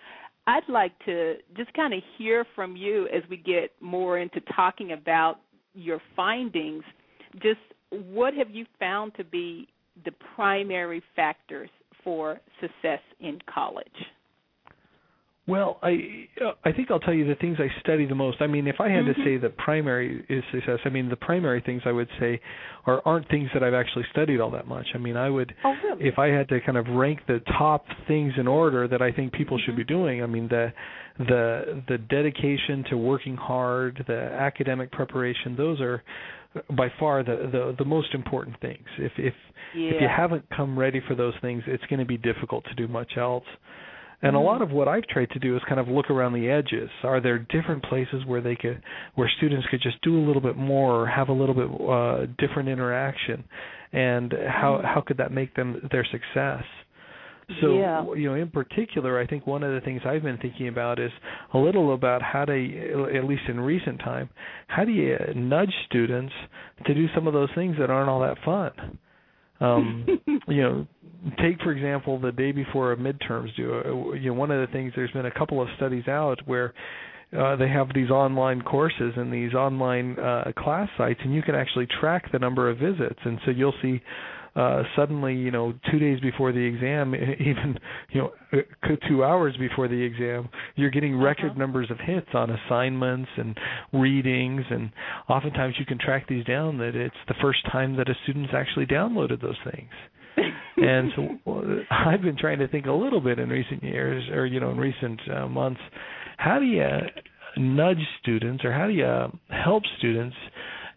I'd 0.47 0.69
like 0.69 0.93
to 1.07 1.37
just 1.57 1.73
kind 1.75 1.95
of 1.95 2.01
hear 2.19 2.45
from 2.55 2.77
you 2.77 3.09
as 3.09 3.23
we 3.31 3.39
get 3.39 3.73
more 3.81 4.19
into 4.19 4.41
talking 4.55 4.93
about 4.93 5.41
your 5.75 6.01
findings. 6.15 6.85
Just 7.43 7.61
what 7.91 8.35
have 8.35 8.51
you 8.51 8.67
found 8.79 9.15
to 9.17 9.25
be 9.25 9.69
the 10.05 10.13
primary 10.35 11.03
factors 11.17 11.71
for 12.05 12.41
success 12.61 13.01
in 13.21 13.39
college? 13.53 13.87
Well, 15.47 15.79
I 15.83 16.27
I 16.65 16.73
think 16.73 16.91
I'll 16.91 17.01
tell 17.01 17.13
you 17.13 17.27
the 17.27 17.35
things 17.35 17.59
I 17.61 17.69
study 17.81 18.07
the 18.07 18.15
most. 18.15 18.41
I 18.41 18.47
mean, 18.47 18.67
if 18.67 18.77
I 18.81 18.89
had 18.89 19.05
mm-hmm. 19.05 19.21
to 19.21 19.25
say 19.25 19.37
the 19.37 19.51
primary 19.51 20.25
is 20.31 20.43
success, 20.51 20.79
I 20.87 20.89
mean 20.89 21.11
the 21.11 21.17
primary 21.17 21.61
things 21.61 21.83
I 21.85 21.93
would 21.93 22.09
say 22.19 22.41
are 22.87 23.03
aren't 23.05 23.29
things 23.29 23.51
that 23.53 23.63
I've 23.63 23.75
actually 23.75 24.07
studied 24.11 24.41
all 24.41 24.51
that 24.53 24.67
much. 24.67 24.87
I 24.95 24.99
mean, 24.99 25.19
I 25.19 25.29
would 25.29 25.55
oh, 25.65 25.75
really? 25.85 26.09
if 26.09 26.19
I 26.19 26.29
had 26.29 26.49
to 26.49 26.61
kind 26.63 26.79
of 26.79 26.87
rank 26.89 27.21
the 27.27 27.41
top 27.59 27.85
things 28.09 28.33
in 28.39 28.49
order 28.49 28.89
that 28.89 29.03
I 29.03 29.13
think 29.13 29.35
people 29.35 29.59
mm-hmm. 29.59 29.67
should 29.67 29.77
be 29.77 29.85
doing. 29.85 30.23
I 30.23 30.27
mean, 30.27 30.49
the 30.49 30.73
the 31.19 31.83
the 31.89 31.99
dedication 31.99 32.83
to 32.89 32.97
working 32.97 33.37
hard, 33.37 34.03
the 34.07 34.17
academic 34.17 34.93
preparation, 34.93 35.57
those 35.57 35.79
are 35.83 36.03
by 36.71 36.89
far 36.99 37.23
the 37.23 37.51
the, 37.53 37.75
the 37.79 37.85
most 37.85 38.15
important 38.15 38.59
things. 38.61 38.87
If 38.99 39.13
if 39.19 39.35
yeah. 39.75 39.91
if 39.91 40.01
you 40.01 40.09
haven't 40.09 40.45
come 40.57 40.79
ready 40.79 41.03
for 41.07 41.15
those 41.15 41.35
things, 41.43 41.63
it's 41.67 41.85
going 41.91 42.01
to 42.01 42.07
be 42.07 42.17
difficult 42.17 42.65
to 42.65 42.75
do 42.75 42.89
much 42.89 43.19
else. 43.19 43.45
And 44.23 44.37
a 44.37 44.41
lot 44.41 44.63
of 44.63 44.71
what 44.71 44.89
I've 44.89 45.07
tried 45.07 45.31
to 45.31 45.39
do 45.39 45.57
is 45.57 45.63
kind 45.69 45.81
of 45.81 45.89
look 45.89 46.11
around 46.11 46.33
the 46.33 46.49
edges. 46.49 46.91
Are 47.03 47.21
there 47.21 47.39
different 47.39 47.85
places 47.85 48.25
where 48.27 48.41
they 48.41 48.57
could, 48.57 48.83
where 49.15 49.31
students 49.37 49.67
could 49.71 49.83
just 49.83 50.01
do 50.03 50.19
a 50.19 50.25
little 50.25 50.43
bit 50.43 50.57
more, 50.57 51.03
or 51.03 51.07
have 51.07 51.29
a 51.29 51.33
little 51.33 51.55
bit 51.55 51.69
uh, 51.69 52.27
different 52.39 52.69
interaction, 52.69 53.45
and 53.93 54.33
how 54.33 54.81
how 54.83 55.03
could 55.07 55.19
that 55.19 55.33
make 55.33 55.55
them 55.55 55.89
their 55.91 56.07
success? 56.11 56.65
So, 57.61 57.75
yeah. 57.75 58.05
you 58.17 58.29
know, 58.29 58.35
in 58.35 58.49
particular, 58.49 59.21
I 59.21 59.27
think 59.27 59.47
one 59.47 59.63
of 59.63 59.75
the 59.75 59.81
things 59.83 60.01
I've 60.07 60.23
been 60.23 60.39
thinking 60.39 60.69
about 60.69 60.99
is 60.99 61.11
a 61.53 61.59
little 61.59 61.93
about 61.93 62.23
how 62.23 62.47
to, 62.47 63.11
at 63.15 63.25
least 63.25 63.43
in 63.49 63.61
recent 63.61 63.99
time, 63.99 64.31
how 64.67 64.85
do 64.85 64.93
you 64.93 65.19
nudge 65.37 65.73
students 65.87 66.33
to 66.87 66.95
do 66.95 67.07
some 67.15 67.27
of 67.27 67.35
those 67.35 67.51
things 67.55 67.77
that 67.79 67.91
aren't 67.91 68.09
all 68.09 68.21
that 68.21 68.39
fun? 68.45 68.99
Um, 69.61 70.07
you 70.49 70.63
know, 70.63 70.87
take 71.43 71.61
for 71.63 71.73
example 71.73 72.19
the 72.19 72.33
day 72.33 72.53
before 72.53 72.93
a 72.93 72.97
midterms. 72.97 73.55
Do 73.57 73.75
uh, 73.75 74.15
you 74.15 74.31
know 74.31 74.35
one 74.35 74.51
of 74.51 74.67
the 74.67 74.73
things? 74.73 74.93
There's 74.95 75.11
been 75.11 75.27
a 75.27 75.31
couple 75.31 75.61
of 75.61 75.69
studies 75.77 76.09
out 76.09 76.41
where 76.47 76.75
uh, 77.37 77.57
they 77.57 77.69
have 77.69 77.89
these 77.95 78.11
online 78.11 78.63
courses 78.63 79.13
and 79.17 79.33
these 79.33 79.55
online 79.55 80.19
uh, 80.19 80.53
class 80.57 80.89
sites, 80.97 81.21
and 81.25 81.35
you 81.35 81.43
can 81.43 81.55
actually 81.55 81.87
track 82.01 82.31
the 82.33 82.39
number 82.39 82.71
of 82.71 82.79
visits. 82.79 83.19
And 83.25 83.39
so 83.45 83.51
you'll 83.51 83.75
see 83.83 84.01
uh, 84.57 84.85
suddenly, 84.95 85.35
you 85.35 85.51
know, 85.51 85.75
two 85.91 85.99
days 85.99 86.21
before 86.21 86.53
the 86.53 86.61
exam, 86.61 87.15
even 87.41 87.77
you 88.11 88.21
know, 88.21 88.31
uh, 88.53 88.89
two 89.09 89.25
hours 89.25 89.57
before 89.59 89.89
the 89.89 90.01
exam, 90.01 90.49
you're 90.77 90.91
getting 90.91 91.21
record 91.21 91.51
uh-huh. 91.51 91.59
numbers 91.59 91.91
of 91.91 91.99
hits 91.99 92.29
on 92.35 92.51
assignments 92.51 93.31
and 93.37 93.59
readings, 93.93 94.65
and 94.71 94.93
oftentimes 95.29 95.75
you 95.79 95.87
can 95.87 95.99
track 95.99 96.29
these 96.29 96.45
down 96.45 96.79
that 96.79 96.95
it's 96.95 97.17
the 97.27 97.35
first 97.43 97.59
time 97.73 97.97
that 97.97 98.09
a 98.09 98.15
student's 98.23 98.53
actually 98.55 98.87
downloaded 98.87 99.43
those 99.43 99.59
things. 99.73 99.91
and 100.77 101.11
so 101.17 101.83
I've 101.91 102.23
been 102.23 102.37
trying 102.37 102.59
to 102.59 102.69
think 102.69 102.87
a 102.87 102.93
little 102.93 103.21
bit 103.21 103.39
in 103.39 103.49
recent 103.49 103.83
years, 103.83 104.25
or 104.33 104.47
you 104.47 104.61
know, 104.61 104.71
in 104.71 104.79
recent 104.79 105.21
uh, 105.35 105.47
months, 105.49 105.81
how 106.37 106.59
do 106.59 106.67
you 106.67 106.87
nudge 107.57 108.03
students, 108.21 108.65
or 108.65 108.73
how 108.73 108.87
do 108.87 108.93
you 108.93 109.27
help 109.49 109.83
students 109.99 110.37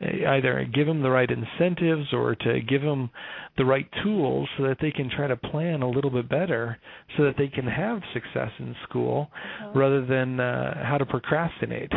either 0.01 0.65
give 0.73 0.85
them 0.85 1.01
the 1.01 1.09
right 1.09 1.29
incentives 1.29 2.13
or 2.13 2.35
to 2.35 2.61
give 2.61 2.81
them 2.81 3.09
the 3.57 3.65
right 3.65 3.87
tools 4.03 4.47
so 4.57 4.63
that 4.63 4.77
they 4.79 4.91
can 4.91 5.09
try 5.09 5.27
to 5.27 5.35
plan 5.35 5.81
a 5.81 5.89
little 5.89 6.11
bit 6.11 6.29
better 6.29 6.77
so 7.17 7.23
that 7.23 7.33
they 7.37 7.47
can 7.47 7.65
have 7.65 7.99
success 8.13 8.51
in 8.59 8.75
school 8.87 9.29
uh-huh. 9.33 9.71
rather 9.79 10.05
than 10.05 10.39
uh, 10.39 10.83
how 10.85 10.97
to 10.97 11.05
procrastinate. 11.05 11.91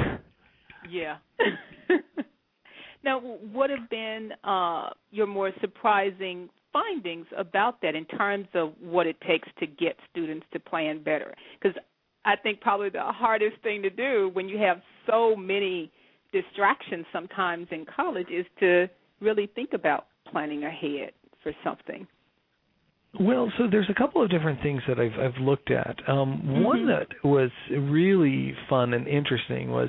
Yeah. 0.88 1.18
now, 3.04 3.20
what 3.20 3.70
have 3.70 3.90
been 3.90 4.30
uh, 4.44 4.90
your 5.10 5.26
more 5.26 5.52
surprising 5.60 6.48
findings 6.72 7.26
about 7.36 7.80
that 7.82 7.94
in 7.94 8.04
terms 8.04 8.46
of 8.54 8.72
what 8.80 9.06
it 9.06 9.20
takes 9.26 9.48
to 9.58 9.66
get 9.66 9.96
students 10.10 10.46
to 10.52 10.60
plan 10.60 11.02
better? 11.02 11.34
Because 11.60 11.76
I 12.24 12.36
think 12.36 12.60
probably 12.60 12.90
the 12.90 13.02
hardest 13.02 13.56
thing 13.62 13.82
to 13.82 13.90
do 13.90 14.30
when 14.32 14.48
you 14.48 14.58
have 14.58 14.80
so 15.06 15.34
many 15.34 15.90
distractions 16.32 17.06
sometimes 17.12 17.66
in 17.70 17.84
college 17.84 18.28
is 18.30 18.46
to 18.60 18.88
really 19.20 19.48
think 19.54 19.70
about 19.72 20.06
planning 20.30 20.64
ahead 20.64 21.12
for 21.42 21.52
something. 21.64 22.06
Well, 23.18 23.52
so 23.58 23.64
there's 23.68 23.90
a 23.90 23.94
couple 23.94 24.22
of 24.22 24.30
different 24.30 24.62
things 24.62 24.82
that 24.86 25.00
I've 25.00 25.18
I've 25.18 25.40
looked 25.40 25.72
at. 25.72 25.96
Um, 26.08 26.42
mm-hmm. 26.44 26.62
One 26.62 26.86
that 26.86 27.08
was 27.24 27.50
really 27.70 28.54
fun 28.68 28.94
and 28.94 29.08
interesting 29.08 29.70
was 29.70 29.88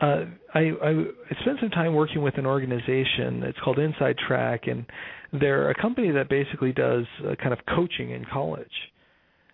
uh, 0.00 0.24
I, 0.54 0.60
I 0.60 1.04
spent 1.42 1.58
some 1.60 1.70
time 1.70 1.94
working 1.94 2.22
with 2.22 2.38
an 2.38 2.46
organization. 2.46 3.42
It's 3.42 3.58
called 3.62 3.78
Inside 3.78 4.16
Track, 4.26 4.62
and 4.66 4.86
they're 5.32 5.70
a 5.70 5.80
company 5.80 6.10
that 6.12 6.28
basically 6.28 6.72
does 6.72 7.04
uh, 7.24 7.34
kind 7.36 7.52
of 7.52 7.58
coaching 7.74 8.10
in 8.10 8.24
college. 8.24 8.66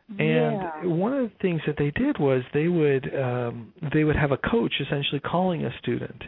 And 0.06 0.60
yeah. 0.60 0.84
one 0.84 1.14
of 1.14 1.30
the 1.30 1.32
things 1.40 1.62
that 1.66 1.76
they 1.78 1.90
did 1.90 2.18
was 2.18 2.42
they 2.52 2.68
would 2.68 3.10
um, 3.14 3.72
they 3.94 4.04
would 4.04 4.16
have 4.16 4.32
a 4.32 4.36
coach 4.36 4.74
essentially 4.78 5.18
calling 5.18 5.64
a 5.64 5.70
student 5.78 6.22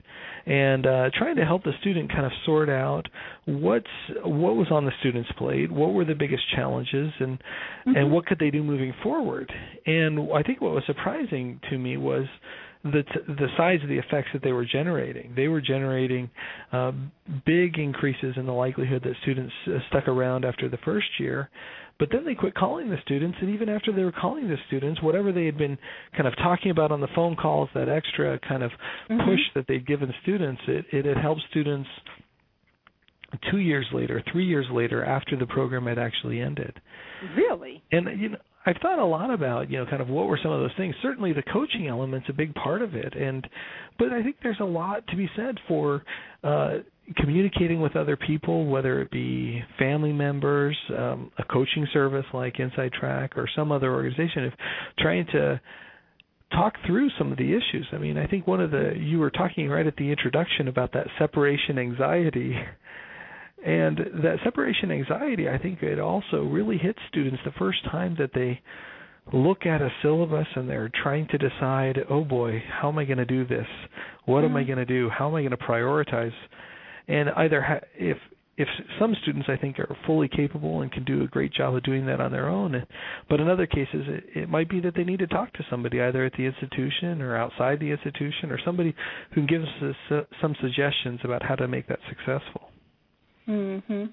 and 0.47 0.87
uh, 0.87 1.11
trying 1.13 1.37
to 1.37 1.45
help 1.45 1.63
the 1.63 1.73
student 1.83 2.11
kind 2.11 2.25
of 2.25 2.33
sort 2.47 2.71
out 2.71 3.03
what's 3.45 3.87
what 4.25 4.57
was 4.57 4.69
on 4.71 4.87
the 4.87 4.93
student's 5.01 5.31
plate, 5.37 5.71
what 5.71 5.93
were 5.93 6.07
the 6.07 6.15
biggest 6.15 6.43
challenges, 6.55 7.13
and 7.21 7.39
mm-hmm. 7.39 7.97
and 7.97 8.11
what 8.11 8.25
could 8.25 8.39
they 8.39 8.51
do 8.51 8.63
moving 8.63 8.95
forward. 9.03 9.53
And 9.85 10.33
I 10.33 10.43
think 10.43 10.63
what 10.63 10.73
was 10.73 10.85
surprising 10.87 11.61
to 11.69 11.77
me 11.77 11.99
was 11.99 12.25
the 12.93 13.03
t- 13.03 13.35
the 13.35 13.49
size 13.57 13.81
of 13.83 13.89
the 13.89 13.99
effects 13.99 14.29
that 14.33 14.43
they 14.43 14.53
were 14.53 14.65
generating. 14.65 15.33
They 15.35 15.49
were 15.49 15.61
generating 15.61 16.31
uh, 16.73 16.93
big 17.45 17.79
increases 17.79 18.35
in 18.37 18.47
the 18.47 18.53
likelihood 18.53 19.03
that 19.05 19.15
students 19.23 19.53
uh, 19.67 19.79
stuck 19.89 20.09
around 20.09 20.45
after 20.45 20.69
the 20.69 20.79
first 20.79 21.07
year. 21.19 21.51
But 21.99 22.11
then 22.13 22.27
they 22.27 22.35
quit 22.35 22.55
calling 22.55 22.91
the 22.91 22.99
students, 23.03 23.39
and 23.41 23.55
even 23.55 23.71
after 23.71 23.91
they 23.91 24.05
were 24.05 24.13
calling 24.13 24.49
the 24.49 24.57
students, 24.67 25.03
whatever 25.03 25.33
they 25.33 25.47
had 25.47 25.57
been 25.57 25.79
kind 26.13 26.27
of 26.27 26.37
talking 26.37 26.71
about 26.71 26.93
on 26.93 27.01
the 27.01 27.09
phone 27.15 27.37
calls, 27.37 27.71
that 27.75 27.89
extra 27.89 28.39
kind 28.47 28.63
of 28.63 28.71
mm-hmm. 29.11 29.19
push 29.27 29.41
that 29.55 29.65
they'd 29.67 29.87
given 29.87 30.13
students, 30.23 30.61
it, 30.69 30.85
it 30.93 31.07
had 31.07 31.17
helped 31.17 31.41
students 31.51 31.89
two 33.51 33.59
years 33.59 33.87
later, 33.93 34.23
three 34.31 34.47
years 34.47 34.67
later, 34.71 35.05
after 35.05 35.37
the 35.37 35.47
program 35.47 35.87
had 35.87 35.99
actually 35.99 36.41
ended. 36.41 36.79
Really? 37.35 37.83
And 37.93 38.21
you 38.21 38.29
know, 38.31 38.39
I've 38.67 38.77
thought 38.83 38.99
a 38.99 39.05
lot 39.05 39.33
about, 39.33 39.71
you 39.71 39.79
know, 39.79 39.87
kind 39.87 40.03
of 40.03 40.09
what 40.09 40.27
were 40.27 40.39
some 40.43 40.51
of 40.53 40.61
those 40.61 40.77
things. 40.77 40.95
Certainly 41.01 41.33
the 41.35 41.43
coaching 41.43 41.87
element's 41.87 42.29
a 42.29 42.33
big 42.33 42.55
part 42.55 42.83
of 42.83 42.95
it 42.95 43.15
and 43.15 43.47
but 43.99 44.13
I 44.13 44.23
think 44.23 44.37
there's 44.43 44.61
a 44.61 44.65
lot 44.65 45.07
to 45.09 45.17
be 45.17 45.29
said 45.37 45.59
for 45.69 46.03
uh 46.45 46.79
communicating 47.17 47.81
with 47.81 47.95
other 47.95 48.17
people, 48.17 48.67
whether 48.67 49.01
it 49.01 49.11
be 49.11 49.63
family 49.79 50.13
members, 50.13 50.77
um, 50.99 51.31
a 51.39 51.45
coaching 51.45 51.87
service 51.93 52.25
like 52.35 52.59
Inside 52.59 52.93
Track 52.93 53.37
or 53.37 53.49
some 53.55 53.71
other 53.71 53.93
organization, 53.93 54.45
if 54.45 54.53
trying 54.99 55.25
to 55.27 55.61
talk 56.53 56.75
through 56.87 57.09
some 57.19 57.33
of 57.33 57.39
the 57.39 57.51
issues. 57.51 57.87
I 57.93 57.99
mean, 57.99 58.19
I 58.19 58.27
think 58.27 58.47
one 58.47 58.61
of 58.61 58.71
the 58.71 58.95
you 58.97 59.19
were 59.19 59.31
talking 59.31 59.69
right 59.69 59.87
at 59.87 59.97
the 59.97 60.11
introduction 60.11 60.69
about 60.69 60.93
that 60.93 61.07
separation 61.19 61.79
anxiety 61.79 62.57
and 63.65 63.99
that 64.23 64.37
separation 64.45 64.91
anxiety, 64.91 65.49
I 65.49 65.59
think 65.59 65.83
it 65.83 65.99
also 65.99 66.43
really 66.43 66.79
hits 66.79 66.99
students 67.09 67.41
the 67.45 67.53
first 67.59 67.85
time 67.85 68.17
that 68.19 68.31
they 68.35 68.61
look 69.33 69.67
at 69.67 69.83
a 69.83 69.89
syllabus 70.03 70.47
and 70.55 70.69
they're 70.69 70.91
trying 71.03 71.27
to 71.29 71.39
decide, 71.39 71.99
oh 72.09 72.25
boy, 72.25 72.63
how 72.81 72.89
am 72.89 72.99
I 72.99 73.05
going 73.05 73.19
to 73.19 73.25
do 73.25 73.47
this? 73.47 73.67
What 74.25 74.39
mm-hmm. 74.43 74.51
am 74.51 74.57
I 74.57 74.61
mm-hmm. 74.61 74.75
going 74.75 74.87
to 74.87 74.93
do? 75.01 75.11
How 75.11 75.29
am 75.29 75.35
I 75.35 75.41
going 75.41 75.51
to 75.51 75.57
prioritize? 75.57 76.33
And 77.09 77.31
either 77.31 77.63
ha- 77.63 77.87
if 77.95 78.19
if 78.59 78.69
some 78.99 79.15
students 79.21 79.49
I 79.51 79.57
think 79.57 79.79
are 79.79 79.97
fully 80.07 80.29
capable 80.29 80.81
and 80.81 80.91
can 80.91 81.05
do 81.05 81.23
a 81.23 81.27
great 81.27 81.53
job 81.53 81.75
of 81.75 81.83
doing 81.83 82.07
that 82.07 82.23
on 82.23 82.33
their 82.33 82.49
own, 82.49 82.87
but 83.29 83.39
in 83.39 83.49
other 83.49 83.67
cases 83.67 84.07
it, 84.07 84.25
it 84.35 84.49
might 84.49 84.71
be 84.71 84.81
that 84.81 84.95
they 84.95 85.05
need 85.05 85.19
to 85.19 85.27
talk 85.27 85.53
to 85.55 85.67
somebody 85.69 86.01
either 86.01 86.25
at 86.25 86.33
the 86.39 86.47
institution 86.47 87.21
or 87.21 87.37
outside 87.37 87.81
the 87.81 87.91
institution 87.91 88.51
or 88.51 88.59
somebody 88.65 88.95
who 89.35 89.47
can 89.47 89.47
give 89.47 89.63
us 89.63 90.25
some 90.41 90.57
suggestions 90.61 91.21
about 91.23 91.43
how 91.43 91.55
to 91.55 91.69
make 91.69 91.87
that 91.89 91.99
successful. 92.09 92.66
Mhm. 93.49 94.13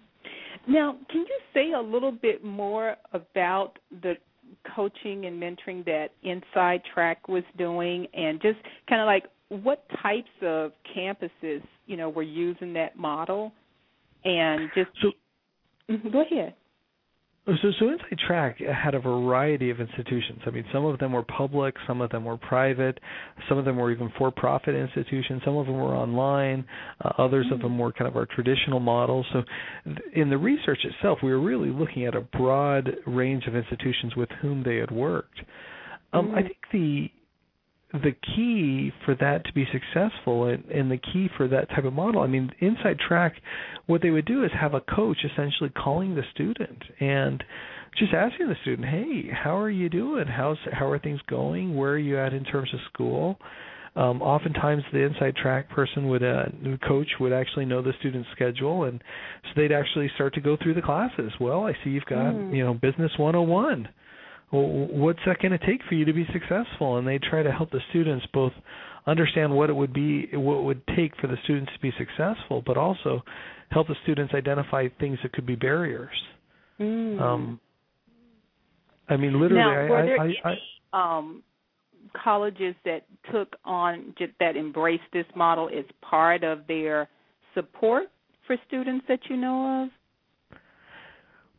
Now, 0.68 0.98
can 1.10 1.22
you 1.22 1.40
say 1.54 1.72
a 1.74 1.82
little 1.82 2.12
bit 2.12 2.44
more 2.44 2.96
about 3.12 3.80
the 4.02 4.18
coaching 4.76 5.26
and 5.26 5.42
mentoring 5.42 5.84
that 5.86 6.12
Inside 6.24 6.84
Track 6.94 7.28
was 7.28 7.44
doing, 7.58 8.08
and 8.14 8.42
just 8.42 8.60
kind 8.88 9.02
of 9.02 9.08
like 9.08 9.26
what 9.50 9.88
types 10.02 10.30
of 10.42 10.72
campuses 10.96 11.62
you 11.86 11.98
know 11.98 12.10
were 12.10 12.24
using 12.24 12.74
that 12.74 12.96
model, 12.98 13.52
and 14.24 14.70
just 14.76 14.90
so, 15.02 15.12
mm-hmm, 15.90 16.10
go 16.10 16.22
ahead. 16.22 16.54
So, 17.46 17.72
so 17.78 17.90
Inside 17.90 18.20
Track 18.26 18.58
had 18.60 18.96
a 18.96 19.00
variety 19.00 19.70
of 19.70 19.82
institutions. 19.82 20.40
I 20.46 20.50
mean, 20.50 20.64
some 20.72 20.86
of 20.86 20.98
them 21.00 21.12
were 21.12 21.24
public, 21.24 21.76
some 21.86 22.00
of 22.00 22.10
them 22.10 22.24
were 22.24 22.38
private, 22.38 22.98
some 23.50 23.58
of 23.58 23.66
them 23.66 23.76
were 23.76 23.92
even 23.92 24.14
for-profit 24.18 24.74
institutions, 24.74 25.42
some 25.44 25.58
of 25.58 25.66
them 25.66 25.76
were 25.76 25.94
online, 25.94 26.66
uh, 27.04 27.12
others 27.18 27.46
mm-hmm. 27.48 27.56
of 27.56 27.62
them 27.62 27.78
were 27.78 27.92
kind 27.92 28.08
of 28.08 28.16
our 28.16 28.26
traditional 28.26 28.80
models. 28.80 29.26
So, 29.34 29.44
in 30.14 30.30
the 30.30 30.38
research 30.38 30.80
itself, 30.86 31.20
we 31.22 31.32
were 31.32 31.42
really 31.42 31.70
looking 31.70 32.06
at 32.06 32.16
a 32.16 32.22
broad 32.22 32.90
range 33.06 33.46
of 33.48 33.58
institutions 33.58 34.16
with 34.16 34.30
whom 34.42 34.64
they 34.64 34.78
had 34.78 34.92
worked. 34.92 35.42
Um, 36.14 36.28
mm-hmm. 36.28 36.36
I 36.36 36.42
think 36.44 36.58
the 36.72 37.12
the 37.94 38.12
key 38.36 38.92
for 39.06 39.14
that 39.16 39.46
to 39.46 39.54
be 39.54 39.68
successful 39.72 40.46
and, 40.46 40.66
and 40.66 40.90
the 40.90 40.98
key 40.98 41.30
for 41.38 41.48
that 41.48 41.70
type 41.70 41.86
of 41.86 41.94
model, 41.94 42.22
I 42.22 42.28
mean, 42.28 42.52
Inside 42.60 42.98
Track, 43.00 43.36
what 43.86 44.02
they 44.02 44.10
would 44.10 44.26
do 44.26 44.44
is 44.44 44.52
have 44.60 44.74
a 44.74 44.82
coach 44.82 45.18
essentially 45.24 45.70
calling 45.70 46.16
the 46.16 46.24
student 46.34 46.82
and 47.00 47.44
just 47.98 48.12
asking 48.12 48.50
the 48.50 48.56
student, 48.64 48.88
"Hey, 48.88 49.30
how 49.32 49.56
are 49.56 49.70
you 49.70 49.90
doing? 49.90 50.26
How's 50.26 50.58
how 50.72 50.90
are 50.90 50.98
things 50.98 51.22
going? 51.30 51.76
Where 51.76 51.92
are 51.92 51.98
you 52.00 52.18
at 52.18 52.34
in 52.34 52.44
terms 52.44 52.74
of 52.74 52.80
school?" 52.92 53.40
Um, 53.96 54.24
oftentimes, 54.24 54.84
the 54.92 55.04
Inside 55.04 55.36
Track 55.36 55.70
person 55.70 56.08
would, 56.08 56.24
uh, 56.24 56.46
coach 56.88 57.10
would 57.20 57.32
actually 57.32 57.66
know 57.66 57.84
the 57.84 57.94
student's 58.00 58.28
schedule, 58.32 58.86
and 58.86 59.04
so 59.44 59.50
they'd 59.56 59.72
actually 59.72 60.10
start 60.16 60.34
to 60.34 60.42
go 60.42 60.58
through 60.58 60.74
the 60.74 60.82
classes. 60.82 61.32
Well, 61.40 61.68
I 61.68 61.74
see 61.84 61.92
you've 61.92 62.06
got 62.06 62.34
mm. 62.34 62.56
you 62.56 62.64
know 62.64 62.74
business 62.74 63.12
101 63.20 63.88
well, 64.54 64.88
what's 64.92 65.20
that 65.26 65.40
going 65.42 65.58
to 65.58 65.66
take 65.66 65.82
for 65.90 65.96
you 65.96 66.06
to 66.06 66.14
be 66.14 66.26
successful? 66.32 66.98
And 66.98 67.08
they 67.08 67.18
try 67.18 67.42
to 67.42 67.52
help 67.52 67.72
the 67.72 67.82
students 67.90 68.26
both 68.32 68.54
understand 69.08 69.54
what 69.54 69.70
it 69.70 69.74
would 69.74 69.94
be, 69.94 70.30
what 70.34 70.60
it 70.60 70.64
would 70.64 70.82
take 70.96 71.14
for 71.20 71.28
the 71.28 71.38
students 71.44 71.72
to 71.74 71.80
be 71.80 71.92
successful, 71.98 72.62
but 72.66 72.78
also 72.78 73.24
help 73.72 73.88
the 73.88 73.96
students 74.04 74.34
identify 74.36 74.88
things 75.00 75.18
that 75.24 75.34
could 75.34 75.48
be 75.48 75.56
barriers. 75.56 76.16
Mm. 76.80 77.20
Um, 77.20 77.60
I 79.10 79.18
mean, 79.18 79.42
literally, 79.42 79.56
now, 79.56 79.90
were 79.90 80.06
there 80.06 80.22
I, 80.22 80.26
any, 80.26 80.42
I, 80.94 81.18
um, 81.18 81.44
colleges 82.24 82.76
that 82.86 83.06
took 83.32 83.56
on 83.66 84.14
that 84.40 84.56
embraced 84.56 85.04
this 85.12 85.26
model 85.36 85.68
as 85.68 85.86
part 86.02 86.44
of 86.44 86.60
their 86.68 87.10
support 87.56 88.04
for 88.46 88.56
students 88.68 89.06
that 89.08 89.20
you 89.30 89.38
know 89.38 89.84
of? 89.84 89.90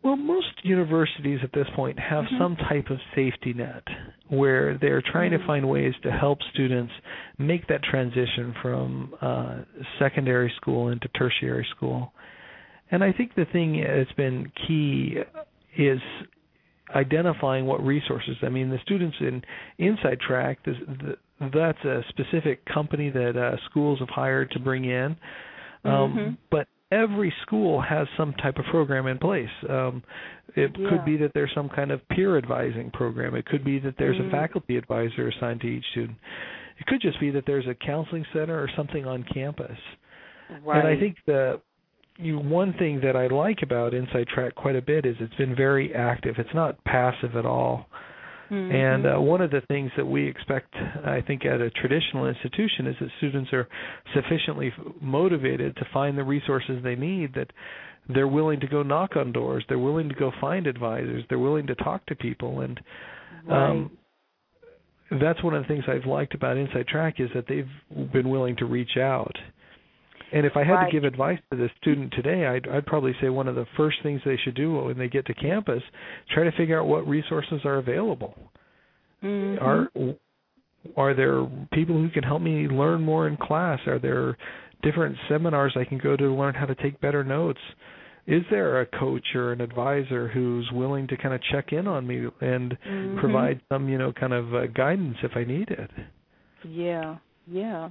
Well, 0.04 0.16
most 0.16 0.48
universities 0.62 1.40
at 1.42 1.50
this 1.54 1.66
point 1.74 1.98
have 1.98 2.24
mm-hmm. 2.24 2.38
some 2.38 2.56
type 2.56 2.90
of 2.90 2.98
safety 3.14 3.54
net 3.54 3.82
where 4.28 4.76
they're 4.78 5.02
trying 5.02 5.32
mm-hmm. 5.32 5.40
to 5.40 5.46
find 5.46 5.68
ways 5.68 5.94
to 6.02 6.12
help 6.12 6.38
students 6.52 6.92
make 7.38 7.66
that 7.68 7.82
transition 7.82 8.54
from 8.60 9.14
uh, 9.22 9.56
secondary 9.98 10.52
school 10.56 10.88
into 10.88 11.08
tertiary 11.08 11.66
school. 11.74 12.12
And 12.90 13.02
I 13.02 13.12
think 13.12 13.34
the 13.34 13.46
thing 13.50 13.82
that's 13.82 14.12
been 14.12 14.52
key 14.68 15.16
is 15.78 16.00
identifying 16.94 17.64
what 17.64 17.82
resources. 17.82 18.36
I 18.42 18.50
mean, 18.50 18.68
the 18.68 18.78
students 18.82 19.16
in 19.20 19.42
Inside 19.78 20.20
Track, 20.20 20.58
this, 20.66 20.76
the, 20.86 21.16
that's 21.40 21.82
a 21.84 22.02
specific 22.10 22.62
company 22.66 23.08
that 23.08 23.36
uh, 23.38 23.56
schools 23.70 24.00
have 24.00 24.10
hired 24.10 24.50
to 24.50 24.60
bring 24.60 24.84
in. 24.84 25.16
Um, 25.84 25.92
mm-hmm. 25.92 26.34
But 26.50 26.68
every 26.94 27.32
school 27.42 27.80
has 27.80 28.06
some 28.16 28.32
type 28.34 28.56
of 28.58 28.64
program 28.66 29.06
in 29.06 29.18
place. 29.18 29.48
Um, 29.68 30.02
it 30.56 30.70
yeah. 30.78 30.88
could 30.88 31.04
be 31.04 31.16
that 31.18 31.32
there's 31.34 31.50
some 31.54 31.68
kind 31.68 31.90
of 31.90 32.06
peer 32.08 32.38
advising 32.38 32.90
program. 32.92 33.34
It 33.34 33.46
could 33.46 33.64
be 33.64 33.78
that 33.80 33.94
there's 33.98 34.16
mm. 34.16 34.28
a 34.28 34.30
faculty 34.30 34.76
advisor 34.76 35.28
assigned 35.28 35.60
to 35.62 35.66
each 35.66 35.84
student. 35.92 36.18
It 36.78 36.86
could 36.86 37.00
just 37.00 37.20
be 37.20 37.30
that 37.30 37.44
there's 37.46 37.66
a 37.66 37.74
counseling 37.74 38.24
center 38.32 38.58
or 38.58 38.68
something 38.76 39.06
on 39.06 39.24
campus. 39.32 39.78
Right. 40.64 40.78
And 40.78 40.88
I 40.88 41.00
think 41.00 41.16
the 41.26 41.60
you, 42.18 42.38
one 42.38 42.74
thing 42.78 43.00
that 43.02 43.16
I 43.16 43.26
like 43.26 43.58
about 43.62 43.94
Inside 43.94 44.28
Track 44.28 44.54
quite 44.54 44.76
a 44.76 44.82
bit 44.82 45.04
is 45.04 45.16
it's 45.20 45.34
been 45.34 45.56
very 45.56 45.94
active. 45.94 46.36
It's 46.38 46.54
not 46.54 46.82
passive 46.84 47.36
at 47.36 47.46
all. 47.46 47.86
Mm-hmm. 48.50 48.74
And 48.74 49.06
uh, 49.06 49.20
one 49.20 49.40
of 49.40 49.50
the 49.50 49.62
things 49.68 49.90
that 49.96 50.04
we 50.04 50.28
expect, 50.28 50.74
I 50.74 51.20
think, 51.26 51.44
at 51.46 51.60
a 51.60 51.70
traditional 51.70 52.26
institution 52.26 52.86
is 52.86 52.96
that 53.00 53.08
students 53.18 53.52
are 53.52 53.66
sufficiently 54.14 54.72
motivated 55.00 55.76
to 55.76 55.86
find 55.92 56.18
the 56.18 56.24
resources 56.24 56.82
they 56.82 56.94
need 56.94 57.34
that 57.34 57.50
they're 58.08 58.28
willing 58.28 58.60
to 58.60 58.66
go 58.66 58.82
knock 58.82 59.16
on 59.16 59.32
doors, 59.32 59.64
they're 59.68 59.78
willing 59.78 60.08
to 60.08 60.14
go 60.14 60.30
find 60.40 60.66
advisors, 60.66 61.24
they're 61.28 61.38
willing 61.38 61.66
to 61.66 61.74
talk 61.76 62.04
to 62.06 62.14
people, 62.14 62.60
and 62.60 62.80
um, 63.50 63.90
right. 65.10 65.20
that's 65.22 65.42
one 65.42 65.54
of 65.54 65.62
the 65.62 65.68
things 65.68 65.84
I've 65.88 66.06
liked 66.06 66.34
about 66.34 66.58
Inside 66.58 66.86
Track 66.86 67.14
is 67.18 67.30
that 67.34 67.46
they've 67.48 68.12
been 68.12 68.28
willing 68.28 68.56
to 68.56 68.66
reach 68.66 68.98
out. 68.98 69.34
And 70.34 70.44
if 70.44 70.56
I 70.56 70.64
had 70.64 70.72
right. 70.72 70.86
to 70.86 70.92
give 70.92 71.04
advice 71.04 71.38
to 71.52 71.56
the 71.56 71.68
student 71.80 72.12
today, 72.12 72.44
I'd, 72.46 72.68
I'd 72.68 72.86
probably 72.86 73.14
say 73.22 73.28
one 73.28 73.46
of 73.46 73.54
the 73.54 73.66
first 73.76 73.98
things 74.02 74.20
they 74.24 74.36
should 74.44 74.56
do 74.56 74.74
when 74.74 74.98
they 74.98 75.06
get 75.06 75.26
to 75.26 75.34
campus, 75.34 75.80
try 76.34 76.42
to 76.42 76.50
figure 76.52 76.80
out 76.80 76.86
what 76.88 77.06
resources 77.06 77.60
are 77.64 77.76
available. 77.76 78.34
Mm-hmm. 79.22 79.64
Are 79.64 79.88
are 80.96 81.14
there 81.14 81.46
people 81.72 81.94
who 81.94 82.10
can 82.10 82.24
help 82.24 82.42
me 82.42 82.66
learn 82.66 83.00
more 83.00 83.28
in 83.28 83.36
class? 83.36 83.78
Are 83.86 84.00
there 84.00 84.36
different 84.82 85.16
seminars 85.28 85.76
I 85.76 85.84
can 85.84 85.98
go 85.98 86.16
to 86.16 86.34
learn 86.34 86.54
how 86.54 86.66
to 86.66 86.74
take 86.74 87.00
better 87.00 87.22
notes? 87.22 87.60
Is 88.26 88.42
there 88.50 88.80
a 88.80 88.86
coach 88.86 89.24
or 89.36 89.52
an 89.52 89.60
advisor 89.60 90.28
who's 90.28 90.68
willing 90.72 91.06
to 91.08 91.16
kind 91.16 91.34
of 91.34 91.40
check 91.52 91.72
in 91.72 91.86
on 91.86 92.06
me 92.06 92.26
and 92.40 92.72
mm-hmm. 92.72 93.20
provide 93.20 93.60
some, 93.70 93.88
you 93.88 93.98
know, 93.98 94.12
kind 94.12 94.32
of 94.32 94.52
uh, 94.52 94.66
guidance 94.66 95.16
if 95.22 95.32
I 95.36 95.44
need 95.44 95.70
it? 95.70 95.90
Yeah, 96.66 97.18
yeah. 97.46 97.90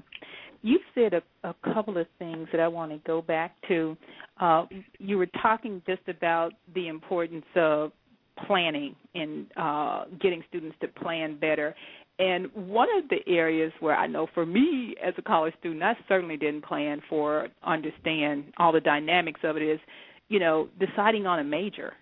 You 0.64 0.80
said 0.96 1.14
a, 1.14 1.22
a 1.48 1.54
couple 1.74 1.98
of 1.98 2.08
things 2.18 2.48
that 2.52 2.62
I 2.62 2.68
want 2.68 2.92
to 2.92 2.98
go 3.06 3.22
back 3.22 3.54
to. 3.68 3.96
Uh, 4.40 4.66
you 4.98 5.18
were 5.18 5.28
talking 5.42 5.82
just 5.86 6.02
about 6.08 6.54
the 6.74 6.88
importance 6.88 7.46
of 7.56 7.92
planning 8.48 8.96
and 9.14 9.46
uh, 9.58 10.06
getting 10.22 10.44
students 10.50 10.76
to 10.82 10.88
plan 10.88 11.38
better. 11.38 11.76
And 12.18 12.48
one 12.54 12.88
of 12.98 13.10
the 13.10 13.20
areas 13.28 13.74
where 13.80 13.96
I 13.96 14.08
know 14.08 14.28
for 14.34 14.46
me 14.46 14.96
as 15.04 15.14
a 15.18 15.22
college 15.22 15.54
student, 15.60 15.84
I 15.84 15.96
certainly 16.08 16.38
didn't 16.38 16.64
plan 16.64 17.02
for, 17.10 17.48
understand 17.64 18.46
all 18.58 18.72
the 18.72 18.80
dynamics 18.80 19.42
of 19.44 19.58
it 19.58 19.64
is, 19.64 19.80
you 20.30 20.40
know, 20.40 20.70
deciding 20.80 21.28
on 21.28 21.40
a 21.40 21.44
major 21.44 21.94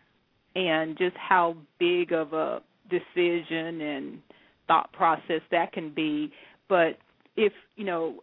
and 0.55 0.97
just 0.97 1.15
how 1.17 1.55
big 1.79 2.11
of 2.11 2.33
a 2.33 2.61
decision 2.89 3.81
and 3.81 4.19
thought 4.67 4.91
process 4.93 5.41
that 5.49 5.71
can 5.71 5.93
be. 5.93 6.31
But 6.69 6.97
if, 7.35 7.53
you 7.75 7.85
know, 7.85 8.21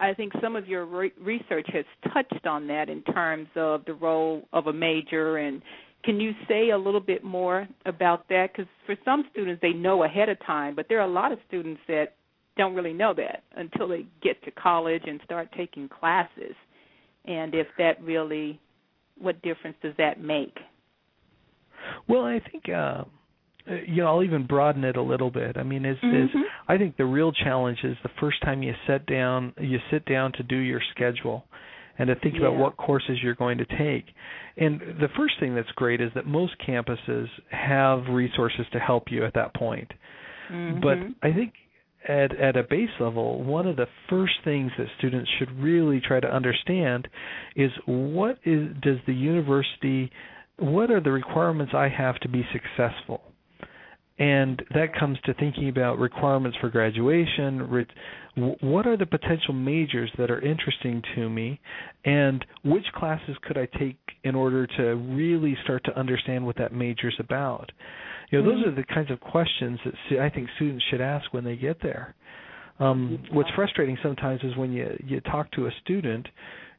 I 0.00 0.14
think 0.14 0.32
some 0.42 0.56
of 0.56 0.66
your 0.66 0.86
re- 0.86 1.12
research 1.20 1.68
has 1.72 1.84
touched 2.12 2.46
on 2.46 2.66
that 2.68 2.88
in 2.88 3.02
terms 3.02 3.48
of 3.54 3.84
the 3.84 3.94
role 3.94 4.48
of 4.52 4.66
a 4.66 4.72
major 4.72 5.36
and 5.36 5.62
can 6.02 6.18
you 6.18 6.32
say 6.48 6.70
a 6.70 6.78
little 6.78 7.00
bit 7.00 7.22
more 7.22 7.68
about 7.84 8.26
that? 8.28 8.50
Because 8.52 8.70
for 8.86 8.96
some 9.04 9.24
students, 9.30 9.60
they 9.60 9.72
know 9.72 10.04
ahead 10.04 10.30
of 10.30 10.38
time, 10.46 10.74
but 10.74 10.86
there 10.88 10.98
are 10.98 11.06
a 11.06 11.12
lot 11.12 11.30
of 11.30 11.38
students 11.46 11.80
that 11.88 12.14
don't 12.56 12.74
really 12.74 12.92
know 12.92 13.12
that 13.14 13.42
until 13.56 13.88
they 13.88 14.06
get 14.22 14.42
to 14.44 14.50
college 14.50 15.02
and 15.06 15.20
start 15.24 15.48
taking 15.56 15.88
classes. 15.88 16.54
And 17.26 17.54
if 17.54 17.66
that 17.78 18.02
really, 18.02 18.58
what 19.18 19.40
difference 19.42 19.76
does 19.82 19.92
that 19.98 20.20
make? 20.20 20.56
Well, 22.08 22.24
I 22.24 22.40
think 22.50 22.68
uh, 22.68 23.04
you 23.66 24.02
know 24.02 24.06
I'll 24.08 24.22
even 24.22 24.46
broaden 24.46 24.84
it 24.84 24.96
a 24.96 25.02
little 25.02 25.30
bit. 25.30 25.56
I 25.56 25.62
mean, 25.62 25.84
is 25.84 25.96
mm-hmm. 25.98 26.38
is 26.38 26.44
I 26.68 26.78
think 26.78 26.96
the 26.96 27.04
real 27.04 27.32
challenge 27.32 27.78
is 27.84 27.96
the 28.02 28.10
first 28.20 28.40
time 28.42 28.62
you 28.62 28.74
sit 28.86 29.06
down, 29.06 29.54
you 29.60 29.78
sit 29.90 30.04
down 30.06 30.32
to 30.32 30.42
do 30.42 30.56
your 30.56 30.80
schedule 30.94 31.44
and 31.98 32.08
to 32.08 32.14
think 32.16 32.34
yeah. 32.34 32.46
about 32.46 32.56
what 32.56 32.76
courses 32.76 33.18
you're 33.22 33.34
going 33.34 33.58
to 33.58 33.66
take. 33.66 34.06
And 34.56 34.80
the 34.80 35.08
first 35.16 35.34
thing 35.38 35.54
that's 35.54 35.70
great 35.72 36.00
is 36.00 36.10
that 36.14 36.26
most 36.26 36.54
campuses 36.66 37.26
have 37.50 38.04
resources 38.10 38.66
to 38.72 38.78
help 38.78 39.04
you 39.10 39.24
at 39.24 39.34
that 39.34 39.54
point. 39.54 39.90
Mm-hmm. 40.50 40.80
But 40.80 41.28
I 41.28 41.32
think 41.32 41.52
at 42.08 42.34
at 42.40 42.56
a 42.56 42.62
base 42.62 42.90
level, 42.98 43.42
one 43.44 43.66
of 43.66 43.76
the 43.76 43.86
first 44.08 44.34
things 44.44 44.72
that 44.78 44.86
students 44.98 45.30
should 45.38 45.52
really 45.58 46.00
try 46.00 46.20
to 46.20 46.28
understand 46.28 47.08
is 47.56 47.70
what 47.86 48.38
is 48.44 48.68
does 48.82 48.98
the 49.06 49.14
university 49.14 50.10
what 50.58 50.90
are 50.90 51.00
the 51.00 51.10
requirements 51.10 51.72
I 51.74 51.88
have 51.88 52.18
to 52.20 52.28
be 52.28 52.46
successful? 52.52 53.22
And 54.20 54.62
that 54.74 54.94
comes 54.94 55.18
to 55.24 55.32
thinking 55.34 55.70
about 55.70 55.98
requirements 55.98 56.58
for 56.60 56.68
graduation, 56.68 57.86
what 58.60 58.86
are 58.86 58.98
the 58.98 59.06
potential 59.06 59.54
majors 59.54 60.10
that 60.18 60.30
are 60.30 60.42
interesting 60.42 61.02
to 61.14 61.30
me? 61.30 61.58
And 62.04 62.44
which 62.62 62.84
classes 62.94 63.34
could 63.42 63.56
I 63.56 63.66
take 63.78 63.96
in 64.22 64.34
order 64.34 64.66
to 64.66 64.82
really 64.96 65.56
start 65.64 65.84
to 65.84 65.98
understand 65.98 66.44
what 66.44 66.58
that 66.58 66.74
major 66.74 67.08
is 67.08 67.14
about? 67.18 67.72
You 68.30 68.42
know 68.42 68.50
mm-hmm. 68.50 68.60
those 68.60 68.68
are 68.68 68.76
the 68.76 68.94
kinds 68.94 69.10
of 69.10 69.20
questions 69.20 69.80
that 69.84 70.20
I 70.20 70.28
think 70.28 70.48
students 70.56 70.84
should 70.90 71.00
ask 71.00 71.32
when 71.32 71.42
they 71.42 71.56
get 71.56 71.78
there. 71.82 72.14
Um 72.78 73.24
what's 73.32 73.50
frustrating 73.56 73.96
sometimes 74.02 74.42
is 74.44 74.54
when 74.56 74.70
you 74.70 74.96
you 75.04 75.20
talk 75.22 75.50
to 75.52 75.66
a 75.66 75.70
student 75.82 76.28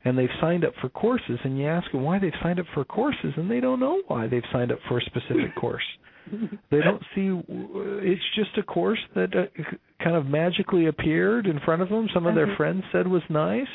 and 0.06 0.18
they've 0.18 0.30
signed 0.40 0.64
up 0.64 0.74
for 0.80 0.90
courses 0.90 1.40
and 1.44 1.58
you 1.58 1.68
ask 1.68 1.92
them 1.92 2.04
why 2.04 2.20
they've 2.20 2.32
signed 2.42 2.60
up 2.60 2.68
for 2.74 2.86
courses 2.86 3.34
and 3.36 3.50
they 3.50 3.60
don't 3.60 3.80
know 3.80 4.02
why 4.08 4.28
they've 4.28 4.50
signed 4.54 4.72
up 4.72 4.80
for 4.88 5.00
a 5.00 5.02
specific 5.02 5.56
course 5.60 5.84
they 6.70 6.80
don't 6.82 7.02
see 7.16 7.30
it's 7.50 8.22
just 8.36 8.58
a 8.58 8.64
course 8.64 9.00
that 9.16 9.30
uh, 9.36 9.64
kind 10.04 10.16
of 10.16 10.26
magically 10.26 10.88
appeared 10.88 11.48
in 11.48 11.60
front 11.60 11.82
of 11.82 11.90
them 11.90 12.08
some 12.14 12.26
of 12.26 12.36
their 12.36 12.48
mm-hmm. 12.48 12.58
friends 12.58 12.84
said 12.92 13.08
was 13.08 13.24
nice 13.30 13.68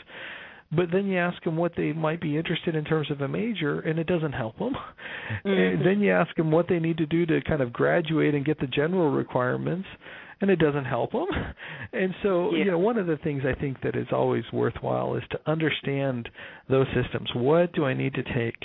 but 0.72 0.86
then 0.92 1.06
you 1.06 1.16
ask 1.16 1.42
them 1.44 1.56
what 1.56 1.72
they 1.76 1.92
might 1.92 2.20
be 2.20 2.36
interested 2.36 2.74
in 2.74 2.84
terms 2.84 3.10
of 3.10 3.20
a 3.20 3.28
major 3.28 3.80
and 3.80 3.98
it 3.98 4.06
doesn't 4.06 4.32
help 4.32 4.58
them 4.58 4.74
mm-hmm. 5.44 5.84
then 5.84 6.00
you 6.00 6.12
ask 6.12 6.34
them 6.36 6.50
what 6.50 6.68
they 6.68 6.78
need 6.78 6.98
to 6.98 7.06
do 7.06 7.26
to 7.26 7.40
kind 7.42 7.60
of 7.60 7.72
graduate 7.72 8.34
and 8.34 8.44
get 8.44 8.58
the 8.60 8.66
general 8.66 9.10
requirements 9.10 9.86
and 10.40 10.50
it 10.50 10.58
doesn't 10.58 10.84
help 10.84 11.12
them 11.12 11.26
and 11.92 12.14
so 12.22 12.52
yeah. 12.52 12.58
you 12.58 12.70
know 12.70 12.78
one 12.78 12.98
of 12.98 13.06
the 13.06 13.16
things 13.18 13.42
i 13.46 13.58
think 13.58 13.80
that 13.82 13.96
is 13.96 14.08
always 14.12 14.44
worthwhile 14.52 15.14
is 15.14 15.22
to 15.30 15.38
understand 15.46 16.28
those 16.68 16.86
systems 17.00 17.28
what 17.34 17.72
do 17.72 17.84
i 17.84 17.94
need 17.94 18.14
to 18.14 18.22
take 18.34 18.55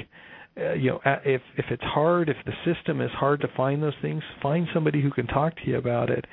uh, 0.57 0.73
you 0.73 0.89
know 0.89 0.99
if 1.25 1.41
if 1.57 1.65
it's 1.69 1.83
hard 1.83 2.29
if 2.29 2.37
the 2.45 2.73
system 2.73 3.01
is 3.01 3.11
hard 3.11 3.41
to 3.41 3.47
find 3.55 3.81
those 3.81 3.93
things 4.01 4.21
find 4.41 4.67
somebody 4.73 5.01
who 5.01 5.11
can 5.11 5.27
talk 5.27 5.55
to 5.55 5.67
you 5.67 5.77
about 5.77 6.09
it. 6.09 6.25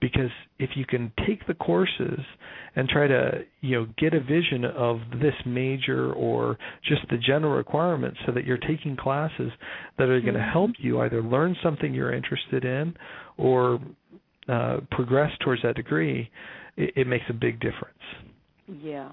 Because 0.00 0.30
if 0.58 0.70
you 0.74 0.84
can 0.84 1.12
take 1.26 1.46
the 1.46 1.54
courses 1.54 2.20
and 2.76 2.88
try 2.88 3.06
to 3.06 3.44
you 3.60 3.80
know 3.80 3.86
get 3.96 4.12
a 4.12 4.20
vision 4.20 4.64
of 4.64 4.98
this 5.20 5.34
major 5.46 6.12
or 6.12 6.58
just 6.86 7.02
the 7.10 7.16
general 7.16 7.54
requirements 7.54 8.18
so 8.26 8.32
that 8.32 8.44
you're 8.44 8.58
taking 8.58 8.96
classes 8.96 9.50
that 9.98 10.08
are 10.08 10.20
going 10.20 10.34
to 10.34 10.42
help 10.42 10.70
mm-hmm. 10.72 10.86
you 10.86 11.00
either 11.00 11.22
learn 11.22 11.56
something 11.62 11.94
you're 11.94 12.12
interested 12.12 12.64
in 12.64 12.94
or 13.38 13.80
uh, 14.48 14.78
progress 14.90 15.30
towards 15.42 15.62
that 15.62 15.74
degree 15.74 16.30
it, 16.76 16.92
it 16.96 17.06
makes 17.06 17.24
a 17.28 17.32
big 17.32 17.60
difference. 17.60 17.98
Yeah. 18.82 19.10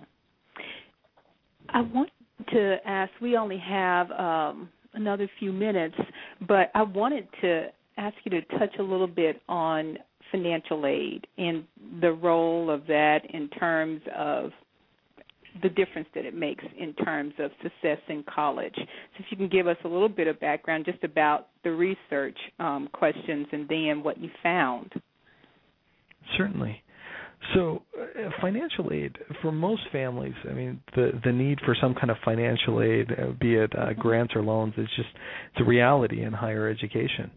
I 1.69 1.81
want 1.81 2.09
to 2.53 2.77
ask. 2.85 3.11
We 3.21 3.37
only 3.37 3.57
have 3.57 4.11
um, 4.11 4.69
another 4.93 5.29
few 5.39 5.51
minutes, 5.51 5.95
but 6.47 6.71
I 6.75 6.83
wanted 6.83 7.27
to 7.41 7.67
ask 7.97 8.15
you 8.23 8.31
to 8.31 8.41
touch 8.57 8.75
a 8.79 8.83
little 8.83 9.07
bit 9.07 9.41
on 9.47 9.97
financial 10.31 10.85
aid 10.85 11.27
and 11.37 11.65
the 11.99 12.11
role 12.11 12.69
of 12.69 12.87
that 12.87 13.19
in 13.33 13.49
terms 13.49 14.01
of 14.17 14.51
the 15.61 15.69
difference 15.69 16.07
that 16.15 16.25
it 16.25 16.33
makes 16.33 16.63
in 16.79 16.93
terms 16.93 17.33
of 17.37 17.51
success 17.61 17.97
in 18.07 18.23
college. 18.33 18.73
So, 18.75 18.83
if 19.19 19.25
you 19.29 19.37
can 19.37 19.49
give 19.49 19.67
us 19.67 19.75
a 19.83 19.87
little 19.87 20.09
bit 20.09 20.27
of 20.27 20.39
background 20.39 20.85
just 20.85 21.03
about 21.03 21.47
the 21.63 21.71
research 21.71 22.37
um, 22.59 22.87
questions 22.93 23.47
and 23.51 23.67
then 23.67 24.01
what 24.01 24.17
you 24.17 24.29
found. 24.41 24.93
Certainly. 26.37 26.81
So, 27.53 27.81
uh, 27.99 28.29
financial 28.39 28.91
aid 28.93 29.17
for 29.41 29.51
most 29.51 29.81
families, 29.91 30.35
I 30.49 30.53
mean, 30.53 30.81
the 30.95 31.19
the 31.23 31.31
need 31.31 31.59
for 31.65 31.75
some 31.79 31.95
kind 31.95 32.11
of 32.11 32.17
financial 32.23 32.81
aid, 32.81 33.11
uh, 33.11 33.31
be 33.39 33.55
it 33.55 33.71
uh, 33.77 33.93
grants 33.93 34.35
or 34.35 34.43
loans, 34.43 34.73
is 34.77 34.87
just 34.95 35.09
it's 35.51 35.61
a 35.61 35.63
reality 35.63 36.23
in 36.23 36.33
higher 36.33 36.69
education. 36.69 37.31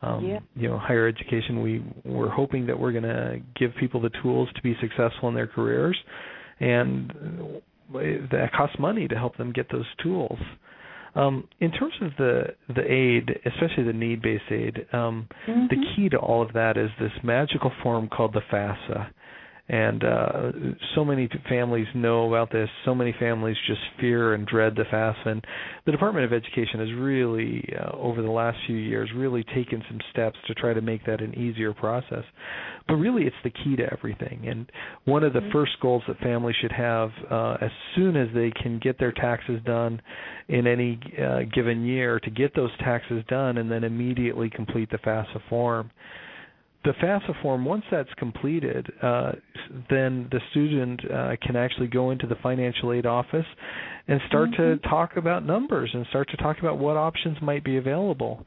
Um, 0.00 0.26
yeah. 0.26 0.38
You 0.56 0.68
know, 0.68 0.78
higher 0.78 1.06
education, 1.06 1.62
we 1.62 1.84
we're 2.04 2.30
hoping 2.30 2.66
that 2.66 2.78
we're 2.78 2.92
going 2.92 3.04
to 3.04 3.40
give 3.58 3.72
people 3.78 4.00
the 4.00 4.10
tools 4.22 4.48
to 4.56 4.62
be 4.62 4.74
successful 4.80 5.28
in 5.28 5.34
their 5.34 5.46
careers, 5.46 5.96
and 6.58 7.12
uh, 7.92 7.98
that 8.32 8.50
costs 8.56 8.76
money 8.78 9.06
to 9.06 9.14
help 9.14 9.36
them 9.36 9.52
get 9.52 9.70
those 9.70 9.86
tools. 10.02 10.38
Um, 11.14 11.46
in 11.60 11.70
terms 11.72 11.92
of 12.00 12.12
the 12.16 12.54
the 12.74 12.90
aid, 12.90 13.38
especially 13.44 13.84
the 13.84 13.92
need-based 13.92 14.50
aid, 14.50 14.86
um, 14.94 15.28
mm-hmm. 15.46 15.66
the 15.68 15.76
key 15.94 16.08
to 16.08 16.16
all 16.16 16.40
of 16.40 16.54
that 16.54 16.78
is 16.78 16.88
this 16.98 17.12
magical 17.22 17.70
form 17.82 18.08
called 18.08 18.32
the 18.32 18.40
FAFSA 18.50 19.10
and 19.68 20.02
uh, 20.02 20.52
so 20.94 21.04
many 21.04 21.28
families 21.48 21.86
know 21.94 22.28
about 22.28 22.50
this. 22.50 22.68
So 22.84 22.94
many 22.94 23.14
families 23.18 23.56
just 23.66 23.80
fear 24.00 24.34
and 24.34 24.44
dread 24.44 24.74
the 24.74 24.82
FAFSA. 24.82 25.26
And 25.26 25.44
the 25.86 25.92
Department 25.92 26.24
of 26.24 26.32
Education 26.32 26.80
has 26.80 26.92
really, 26.98 27.72
uh, 27.80 27.96
over 27.96 28.22
the 28.22 28.30
last 28.30 28.58
few 28.66 28.76
years, 28.76 29.08
really 29.14 29.44
taken 29.54 29.82
some 29.88 30.00
steps 30.10 30.36
to 30.48 30.54
try 30.54 30.74
to 30.74 30.80
make 30.80 31.06
that 31.06 31.20
an 31.20 31.38
easier 31.38 31.72
process. 31.72 32.24
But 32.88 32.94
really, 32.94 33.22
it's 33.22 33.36
the 33.44 33.50
key 33.50 33.76
to 33.76 33.84
everything. 33.92 34.48
And 34.48 34.70
one 35.04 35.22
of 35.22 35.32
the 35.32 35.38
mm-hmm. 35.38 35.52
first 35.52 35.72
goals 35.80 36.02
that 36.08 36.18
families 36.18 36.56
should 36.60 36.72
have 36.72 37.10
uh, 37.30 37.56
as 37.60 37.70
soon 37.94 38.16
as 38.16 38.28
they 38.34 38.50
can 38.50 38.80
get 38.82 38.98
their 38.98 39.12
taxes 39.12 39.60
done 39.64 40.02
in 40.48 40.66
any 40.66 40.98
uh, 41.24 41.42
given 41.54 41.84
year 41.84 42.18
to 42.18 42.30
get 42.30 42.54
those 42.56 42.76
taxes 42.80 43.22
done 43.28 43.58
and 43.58 43.70
then 43.70 43.84
immediately 43.84 44.50
complete 44.50 44.90
the 44.90 44.98
FAFSA 44.98 45.40
form 45.48 45.92
the 46.84 46.92
FAFSA 46.92 47.40
form, 47.42 47.64
once 47.64 47.84
that's 47.90 48.12
completed, 48.18 48.90
uh, 49.02 49.32
then 49.88 50.28
the 50.30 50.40
student 50.50 51.00
uh, 51.10 51.36
can 51.40 51.56
actually 51.56 51.86
go 51.86 52.10
into 52.10 52.26
the 52.26 52.34
financial 52.42 52.92
aid 52.92 53.06
office 53.06 53.46
and 54.08 54.20
start 54.28 54.50
mm-hmm. 54.50 54.82
to 54.82 54.88
talk 54.88 55.16
about 55.16 55.46
numbers 55.46 55.90
and 55.94 56.04
start 56.10 56.28
to 56.30 56.36
talk 56.38 56.58
about 56.58 56.78
what 56.78 56.96
options 56.96 57.36
might 57.40 57.64
be 57.64 57.76
available. 57.76 58.44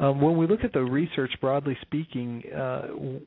Um, 0.00 0.20
when 0.20 0.38
we 0.38 0.46
look 0.46 0.60
at 0.62 0.72
the 0.72 0.82
research, 0.82 1.32
broadly 1.40 1.76
speaking, 1.82 2.42
uh, 2.56 2.82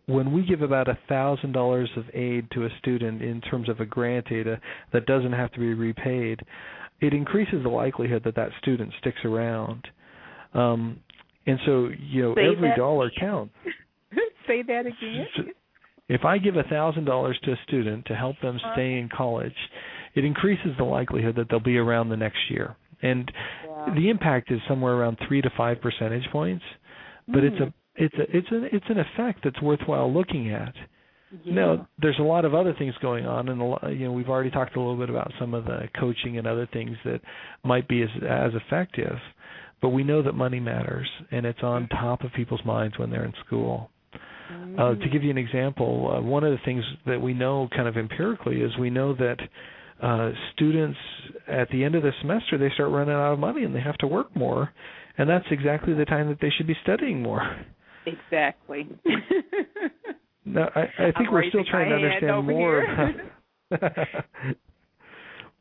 when 0.06 0.32
we 0.32 0.46
give 0.46 0.62
about 0.62 0.88
a 0.88 0.98
thousand 1.10 1.52
dollars 1.52 1.90
of 1.98 2.06
aid 2.14 2.50
to 2.52 2.66
a 2.66 2.70
student 2.80 3.22
in 3.22 3.42
terms 3.42 3.68
of 3.68 3.80
a 3.82 3.86
grant 3.86 4.32
aid 4.32 4.48
that 4.94 5.06
doesn't 5.06 5.34
have 5.34 5.52
to 5.52 5.60
be 5.60 5.74
repaid, 5.74 6.40
it 7.02 7.14
increases 7.14 7.64
the 7.64 7.70
likelihood 7.70 8.24
that 8.24 8.36
that 8.36 8.50
student 8.62 8.94
sticks 9.00 9.20
around. 9.26 9.86
Um, 10.54 11.02
and 11.46 11.60
so, 11.66 11.90
you 12.00 12.22
know, 12.22 12.36
Say 12.36 12.56
every 12.56 12.74
dollar 12.78 13.12
counts. 13.20 13.54
Say 14.52 14.62
that 14.64 14.86
again. 14.86 15.54
If 16.10 16.26
I 16.26 16.38
give 16.38 16.58
a 16.58 16.64
thousand 16.64 17.06
dollars 17.06 17.40
to 17.44 17.52
a 17.54 17.56
student 17.68 18.06
to 18.08 18.16
help 18.16 18.36
them 18.42 18.58
Uh-huh. 18.58 18.74
stay 18.74 19.00
in 19.00 19.08
college, 19.08 19.56
it 20.14 20.26
increases 20.26 20.76
the 20.78 20.84
likelihood 20.84 21.36
that 21.36 21.48
they'll 21.50 21.62
be 21.62 21.78
around 21.78 22.10
the 22.10 22.18
next 22.18 22.50
year. 22.50 22.76
And 23.02 23.32
Yeah. 23.66 23.94
the 23.96 24.10
impact 24.10 24.52
is 24.52 24.62
somewhere 24.68 24.96
around 24.96 25.18
three 25.20 25.42
to 25.42 25.50
five 25.52 25.80
percentage 25.80 26.30
points, 26.32 26.66
but 27.28 27.44
it's 27.46 27.58
Hmm. 27.58 27.64
a 27.64 27.74
it's 27.96 28.16
a 28.16 28.38
it's 28.38 28.52
a 28.52 28.76
it's 28.76 28.90
an 28.90 29.00
effect 29.00 29.44
that's 29.44 29.62
worthwhile 29.62 30.12
looking 30.12 30.52
at. 30.52 30.76
Yeah. 31.46 31.54
Now, 31.54 31.88
there's 31.98 32.20
a 32.20 32.24
lot 32.24 32.44
of 32.44 32.54
other 32.54 32.74
things 32.74 32.96
going 32.98 33.26
on, 33.26 33.48
and 33.48 33.62
a 33.62 33.64
lot, 33.64 33.84
you 33.96 34.06
know 34.06 34.12
we've 34.12 34.30
already 34.30 34.50
talked 34.52 34.76
a 34.76 34.80
little 34.80 34.98
bit 34.98 35.10
about 35.10 35.32
some 35.40 35.54
of 35.54 35.64
the 35.66 35.88
coaching 35.98 36.38
and 36.38 36.46
other 36.46 36.66
things 36.66 36.98
that 37.06 37.22
might 37.64 37.88
be 37.88 38.02
as 38.02 38.10
as 38.24 38.54
effective. 38.54 39.18
But 39.82 39.90
we 39.90 40.04
know 40.04 40.22
that 40.24 40.36
money 40.36 40.60
matters, 40.60 41.10
and 41.32 41.46
it's 41.46 41.64
on 41.64 41.88
top 41.88 42.24
of 42.26 42.34
people's 42.34 42.66
minds 42.66 43.00
when 43.00 43.10
they're 43.12 43.24
in 43.26 43.34
school. 43.46 43.90
Uh, 44.78 44.96
to 44.96 45.10
give 45.12 45.24
you 45.24 45.30
an 45.30 45.38
example, 45.38 46.14
uh, 46.16 46.22
one 46.22 46.44
of 46.44 46.52
the 46.52 46.60
things 46.64 46.84
that 47.06 47.22
we 47.22 47.34
know 47.34 47.68
kind 47.76 47.88
of 47.88 47.98
empirically 47.98 48.62
is 48.62 48.72
we 48.80 48.90
know 48.90 49.14
that 49.14 49.38
uh, 50.02 50.32
students 50.54 50.98
at 51.48 51.70
the 51.70 51.84
end 51.84 51.96
of 51.96 52.04
the 52.04 52.12
semester 52.22 52.58
they 52.58 52.70
start 52.74 52.90
running 52.90 53.14
out 53.14 53.34
of 53.34 53.40
money 53.40 53.64
and 53.64 53.76
they 53.76 53.82
have 53.82 53.98
to 53.98 54.08
work 54.08 54.34
more, 54.36 54.72
and 55.18 55.30
that's 55.30 55.46
exactly 55.52 55.94
the 55.94 56.06
time 56.06 56.30
that 56.30 56.38
they 56.42 56.50
should 56.58 56.68
be 56.68 56.76
studying 56.84 57.22
more. 57.22 57.66
exactly. 58.06 58.88
No, 60.44 60.68
I, 60.76 60.82
I 60.82 61.12
think 61.12 61.28
I'm 61.28 61.34
we're 61.34 61.50
still 61.50 61.64
trying 61.70 61.90
to 61.90 61.96
understand 61.96 62.48
more. 62.48 62.84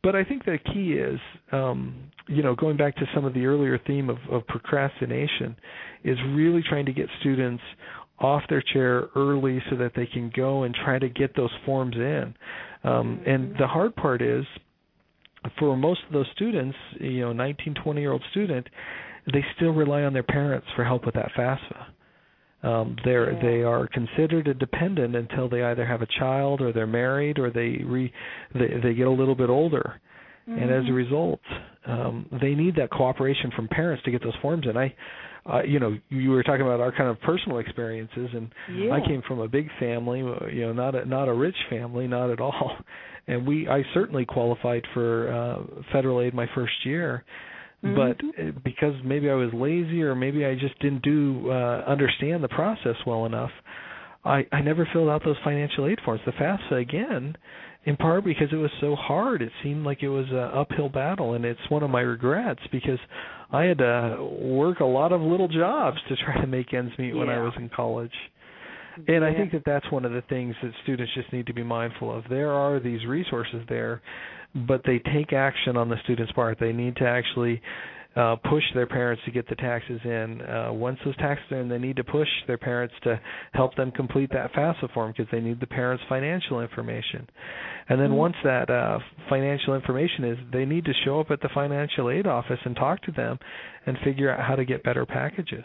but 0.03 0.17
I 0.17 0.25
think 0.25 0.45
the 0.45 0.59
key 0.73 0.95
is, 0.95 1.21
um, 1.53 2.11
you 2.27 2.43
know, 2.43 2.55
going 2.55 2.77
back 2.77 2.97
to 2.97 3.05
some 3.15 3.25
of 3.25 3.35
the 3.35 3.45
earlier 3.47 3.79
theme 3.87 4.09
of, 4.09 4.17
of 4.31 4.47
procrastination, 4.47 5.55
is 6.03 6.17
really 6.31 6.63
trying 6.67 6.87
to 6.87 6.93
get 6.93 7.07
students 7.21 7.63
off 8.21 8.43
their 8.49 8.63
chair 8.63 9.05
early 9.17 9.63
so 9.71 9.77
that 9.77 9.93
they 9.97 10.07
can 10.07 10.31
go 10.37 10.65
and 10.65 10.75
try 10.75 10.99
to 10.99 11.09
get 11.09 11.35
those 11.35 11.51
forms 11.65 11.97
in. 11.97 12.35
Um, 12.85 13.21
and 13.27 13.55
the 13.59 13.67
hard 13.67 13.95
part 13.97 14.23
is, 14.23 14.45
for 15.59 15.77
most 15.77 16.01
of 16.07 16.13
those 16.13 16.27
students, 16.35 16.77
you 16.99 17.21
know, 17.21 17.33
19, 17.33 17.75
20 17.83 18.01
year 18.01 18.13
old 18.13 18.23
student, 18.31 18.67
they 19.33 19.45
still 19.57 19.71
rely 19.73 20.03
on 20.03 20.13
their 20.13 20.23
parents 20.23 20.67
for 20.77 20.85
help 20.85 21.07
with 21.07 21.15
that 21.15 21.31
FAFSA. 21.37 21.87
Um, 22.63 22.97
they're 23.05 23.33
Yeah. 23.33 23.43
they 23.43 23.63
are 23.63 23.87
considered 23.87 24.47
a 24.49 24.55
dependent 24.55 25.17
until 25.17 25.49
they 25.49 25.63
either 25.63 25.87
have 25.87 26.03
a 26.03 26.07
child 26.07 26.61
or 26.61 26.73
they're 26.73 26.87
married 26.87 27.39
or 27.39 27.49
they 27.51 27.79
re 27.85 28.13
they, 28.55 28.69
they 28.83 28.93
get 28.93 29.07
a 29.07 29.11
little 29.11 29.35
bit 29.35 29.49
older, 29.49 29.99
and 30.47 30.71
as 30.71 30.85
a 30.85 30.89
Mhm. 30.89 30.95
result, 30.95 31.41
um, 31.87 32.27
they 32.33 32.55
need 32.55 32.75
that 32.77 32.91
cooperation 32.91 33.51
from 33.53 33.67
parents 33.69 34.03
to 34.05 34.11
get 34.11 34.23
those 34.23 34.37
forms 34.43 34.67
in. 34.67 34.77
I, 34.77 34.93
uh, 35.47 35.63
you 35.63 35.79
know, 35.79 35.97
you 36.09 36.31
were 36.31 36.43
talking 36.43 36.63
about 36.63 36.81
our 36.81 36.93
kind 36.93 37.09
of 37.09 37.21
personal 37.21 37.59
experiences, 37.59 38.29
and 38.35 38.51
yeah. 38.77 38.93
I 38.93 39.01
came 39.07 39.23
from 39.27 39.41
a 39.41 39.49
big 39.49 39.69
family, 39.79 40.21
uh, 40.23 40.47
you 40.47 40.63
know, 40.63 40.73
not 40.73 40.95
a 40.95 41.05
not 41.05 41.29
a 41.29 41.33
rich 41.35 41.57
family, 41.69 42.07
not 42.07 42.31
at 42.31 42.41
all. 42.41 42.77
And 43.27 43.47
we 43.47 43.69
I 43.69 43.85
certainly 43.95 44.25
qualified 44.25 44.83
for 44.93 45.31
uh 45.31 45.83
federal 45.93 46.21
aid 46.23 46.35
my 46.35 46.47
first 46.55 46.85
year. 46.85 47.23
But 47.83 48.19
Mhm. 48.19 48.49
uh, 48.57 48.59
because 48.65 48.95
maybe 49.05 49.31
I 49.31 49.35
was 49.35 49.53
lazy 49.53 50.03
or 50.03 50.15
maybe 50.15 50.45
I 50.45 50.55
just 50.55 50.77
didn't 50.81 51.03
do 51.03 51.49
uh 51.51 51.85
understand 51.87 52.43
the 52.43 52.49
process 52.49 52.97
well 53.07 53.27
enough, 53.27 53.53
I 54.25 54.47
I 54.51 54.63
never 54.63 54.89
filled 54.93 55.11
out 55.11 55.23
those 55.25 55.39
financial 55.45 55.87
aid 55.87 56.01
forms. 56.05 56.23
The 56.25 56.33
FAFSA 56.33 56.81
again, 56.81 57.37
in 57.85 57.97
part 57.97 58.25
because 58.25 58.49
it 58.53 58.57
was 58.57 58.71
so 58.81 58.95
hard. 58.95 59.43
It 59.43 59.53
seemed 59.63 59.85
like 59.85 60.03
it 60.03 60.09
was 60.09 60.27
an 60.31 60.37
uphill 60.37 60.89
battle 60.89 61.35
and 61.35 61.45
it's 61.45 61.61
one 61.69 61.83
of 61.83 61.91
my 61.91 62.03
regrets 62.03 62.61
because 62.73 62.99
I 63.53 63.65
had 63.65 63.79
to 63.79 64.29
work 64.41 64.81
a 64.81 64.85
lot 64.85 65.13
of 65.13 65.21
little 65.21 65.49
jobs 65.49 65.99
to 66.09 66.17
try 66.17 66.41
to 66.41 66.47
make 66.47 66.73
ends 66.75 66.93
meet 66.99 67.15
when 67.15 67.29
I 67.29 67.41
was 67.41 67.53
in 67.57 67.69
college. 67.69 68.13
And 69.09 69.25
I 69.25 69.33
think 69.33 69.53
that 69.53 69.63
that's 69.65 69.91
one 69.91 70.05
of 70.05 70.13
the 70.13 70.23
things 70.29 70.55
that 70.63 70.73
students 70.83 71.13
just 71.15 71.33
need 71.33 71.47
to 71.47 71.55
be 71.55 71.63
mindful 71.63 72.15
of. 72.15 72.25
There 72.29 72.53
are 72.53 72.81
these 72.81 73.07
resources 73.07 73.63
there, 73.69 74.03
but 74.55 74.83
they 74.85 74.99
take 75.15 75.33
action 75.33 75.77
on 75.77 75.89
the 75.89 75.97
student's 76.05 76.33
part. 76.33 76.59
They 76.61 76.73
need 76.73 76.97
to 76.97 77.07
actually 77.07 77.63
uh, 78.17 78.37
push 78.49 78.65
their 78.75 78.87
parents 78.87 79.23
to 79.25 79.31
get 79.31 79.49
the 79.49 79.55
taxes 79.55 80.01
in. 80.05 80.41
Uh, 80.43 80.73
once 80.73 80.99
those 81.05 81.17
taxes 81.19 81.47
are 81.53 81.61
in, 81.61 81.69
they 81.69 81.79
need 81.79 81.97
to 81.97 82.05
push 82.05 82.29
their 82.47 82.59
parents 82.59 82.95
to 83.05 83.21
help 83.53 83.75
them 83.77 83.91
complete 83.93 84.31
that 84.33 84.53
FAFSA 84.53 84.93
form 84.93 85.13
because 85.17 85.31
they 85.31 85.41
need 85.41 85.61
the 85.61 85.67
parents' 85.67 86.03
financial 86.09 86.61
information. 86.61 87.29
And 87.89 88.01
then 88.01 88.11
Mhm. 88.11 88.15
once 88.17 88.37
that 88.43 88.69
uh, 88.69 88.99
financial 89.29 89.75
information 89.75 90.25
is, 90.25 90.39
they 90.53 90.65
need 90.65 90.85
to 90.87 90.93
show 91.05 91.21
up 91.21 91.31
at 91.31 91.41
the 91.41 91.49
financial 91.51 92.11
aid 92.11 92.27
office 92.27 92.59
and 92.65 92.75
talk 92.75 93.01
to 93.03 93.13
them 93.13 93.39
and 93.87 93.97
figure 93.99 94.31
out 94.31 94.41
how 94.41 94.57
to 94.57 94.65
get 94.65 94.83
better 94.83 95.07
packages. 95.07 95.65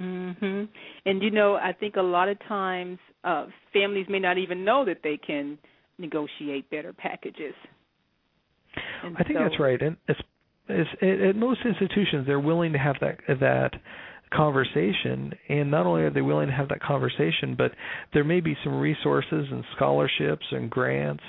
Mhm. 0.00 0.68
And 1.04 1.22
you 1.22 1.30
know, 1.30 1.56
I 1.56 1.72
think 1.72 1.96
a 1.96 2.02
lot 2.02 2.28
of 2.28 2.38
times 2.48 2.98
uh 3.24 3.46
families 3.72 4.08
may 4.08 4.18
not 4.18 4.38
even 4.38 4.64
know 4.64 4.84
that 4.86 5.02
they 5.02 5.18
can 5.18 5.58
negotiate 5.98 6.68
better 6.70 6.92
packages. 6.94 7.54
And 9.04 9.16
I 9.18 9.22
think 9.22 9.38
so- 9.38 9.44
that's 9.44 9.60
right, 9.60 9.80
and 9.82 9.96
at 10.72 11.36
most 11.36 11.60
institutions 11.64 12.26
they're 12.26 12.40
willing 12.40 12.72
to 12.72 12.78
have 12.78 12.96
that 13.00 13.18
that 13.40 13.72
conversation, 14.32 15.32
and 15.48 15.70
not 15.70 15.86
only 15.86 16.02
are 16.02 16.10
they 16.10 16.22
willing 16.22 16.48
to 16.48 16.54
have 16.54 16.68
that 16.68 16.80
conversation, 16.80 17.54
but 17.56 17.72
there 18.12 18.24
may 18.24 18.40
be 18.40 18.56
some 18.64 18.80
resources 18.80 19.46
and 19.50 19.64
scholarships 19.76 20.46
and 20.50 20.70
grants, 20.70 21.22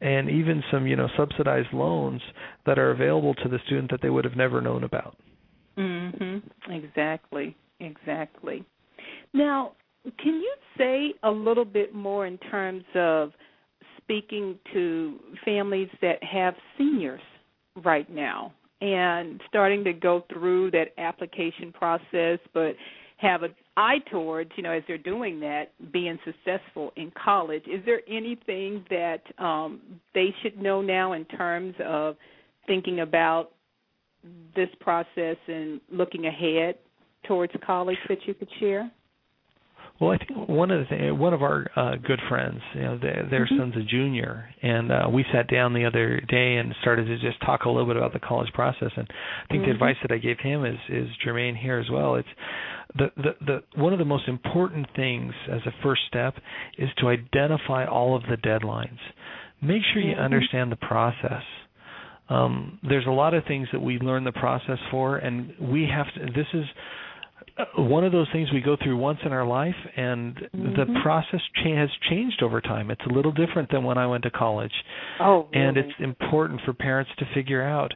and 0.00 0.30
even 0.30 0.62
some 0.70 0.86
you 0.86 0.96
know 0.96 1.08
subsidized 1.16 1.72
loans 1.72 2.22
that 2.64 2.78
are 2.78 2.90
available 2.90 3.34
to 3.34 3.48
the 3.48 3.58
student 3.66 3.90
that 3.90 4.00
they 4.02 4.10
would 4.10 4.24
have 4.24 4.36
never 4.36 4.60
known 4.60 4.84
about. 4.84 5.16
Mhm. 5.76 6.42
Exactly. 6.68 7.54
Exactly. 7.80 8.64
Now, 9.34 9.72
can 10.18 10.40
you 10.40 10.54
say 10.78 11.14
a 11.22 11.30
little 11.30 11.64
bit 11.64 11.94
more 11.94 12.26
in 12.26 12.38
terms 12.38 12.84
of 12.94 13.32
speaking 13.98 14.58
to 14.72 15.20
families 15.44 15.90
that 16.00 16.22
have 16.22 16.54
seniors 16.78 17.20
right 17.84 18.08
now 18.08 18.52
and 18.80 19.40
starting 19.48 19.84
to 19.84 19.92
go 19.92 20.24
through 20.32 20.70
that 20.72 20.88
application 20.98 21.72
process 21.72 22.38
but 22.52 22.74
have 23.18 23.42
an 23.42 23.54
eye 23.78 23.98
towards, 24.10 24.50
you 24.56 24.62
know, 24.62 24.72
as 24.72 24.82
they're 24.86 24.98
doing 24.98 25.40
that, 25.40 25.72
being 25.90 26.18
successful 26.24 26.92
in 26.96 27.10
college. 27.12 27.62
Is 27.66 27.82
there 27.86 28.00
anything 28.08 28.84
that 28.90 29.22
um 29.38 29.80
they 30.14 30.34
should 30.42 30.58
know 30.60 30.82
now 30.82 31.12
in 31.12 31.24
terms 31.24 31.74
of 31.84 32.16
thinking 32.66 33.00
about 33.00 33.52
this 34.54 34.68
process 34.80 35.36
and 35.46 35.80
looking 35.90 36.26
ahead 36.26 36.76
towards 37.26 37.52
college 37.64 37.98
that 38.08 38.18
you 38.26 38.34
could 38.34 38.48
share? 38.60 38.90
Well, 39.98 40.10
I 40.10 40.18
think 40.18 40.48
one 40.48 40.70
of 40.70 40.80
the 40.80 40.86
thing, 40.86 41.18
one 41.18 41.32
of 41.32 41.42
our 41.42 41.66
uh, 41.74 41.96
good 41.96 42.20
friends, 42.28 42.60
you 42.74 42.82
know, 42.82 42.98
their, 42.98 43.26
their 43.30 43.46
Mhm. 43.46 43.56
son's 43.56 43.76
a 43.76 43.82
junior, 43.82 44.48
and 44.62 44.92
uh, 44.92 45.08
we 45.10 45.24
sat 45.32 45.48
down 45.48 45.72
the 45.72 45.86
other 45.86 46.20
day 46.20 46.56
and 46.56 46.74
started 46.82 47.06
to 47.06 47.18
just 47.18 47.40
talk 47.40 47.64
a 47.64 47.70
little 47.70 47.86
bit 47.86 47.96
about 47.96 48.12
the 48.12 48.18
college 48.18 48.52
process. 48.52 48.92
And 48.96 49.08
I 49.10 49.46
think 49.50 49.64
the 49.64 49.70
Mhm. 49.70 49.74
advice 49.74 49.96
that 50.02 50.12
I 50.12 50.18
gave 50.18 50.38
him 50.40 50.64
is 50.66 50.78
is 50.88 51.08
germane 51.24 51.54
here 51.54 51.78
as 51.78 51.88
well. 51.88 52.16
It's 52.16 52.28
the, 52.94 53.10
the 53.16 53.36
the 53.40 53.62
one 53.80 53.92
of 53.94 53.98
the 53.98 54.04
most 54.04 54.28
important 54.28 54.86
things 54.94 55.32
as 55.48 55.64
a 55.66 55.72
first 55.82 56.02
step 56.06 56.36
is 56.76 56.92
to 56.98 57.08
identify 57.08 57.86
all 57.86 58.14
of 58.14 58.22
the 58.26 58.36
deadlines. 58.36 58.98
Make 59.62 59.82
sure 59.84 60.02
you 60.02 60.14
Mhm. 60.14 60.20
understand 60.20 60.70
the 60.72 60.76
process. 60.76 61.42
Um, 62.28 62.78
there's 62.82 63.06
a 63.06 63.10
lot 63.10 63.32
of 63.34 63.44
things 63.44 63.70
that 63.70 63.80
we 63.80 63.98
learn 63.98 64.24
the 64.24 64.32
process 64.32 64.78
for, 64.90 65.16
and 65.18 65.54
we 65.58 65.86
have 65.86 66.12
to. 66.14 66.26
This 66.26 66.52
is 66.52 66.66
one 67.76 68.04
of 68.04 68.12
those 68.12 68.28
things 68.32 68.52
we 68.52 68.60
go 68.60 68.76
through 68.76 68.96
once 68.96 69.18
in 69.24 69.32
our 69.32 69.44
life, 69.46 69.76
and 69.96 70.34
the 70.52 70.84
Mhm. 70.86 71.02
process 71.02 71.40
cha- 71.54 71.74
has 71.74 71.90
changed 72.08 72.42
over 72.42 72.60
time. 72.60 72.90
It's 72.90 73.04
a 73.06 73.08
little 73.08 73.32
different 73.32 73.70
than 73.70 73.82
when 73.82 73.96
I 73.98 74.06
went 74.06 74.24
to 74.24 74.30
college, 74.30 74.74
Oh, 75.20 75.48
and 75.52 75.76
it's 75.76 75.98
important 76.00 76.60
for 76.62 76.72
parents 76.74 77.10
to 77.16 77.24
figure 77.26 77.62
out 77.62 77.94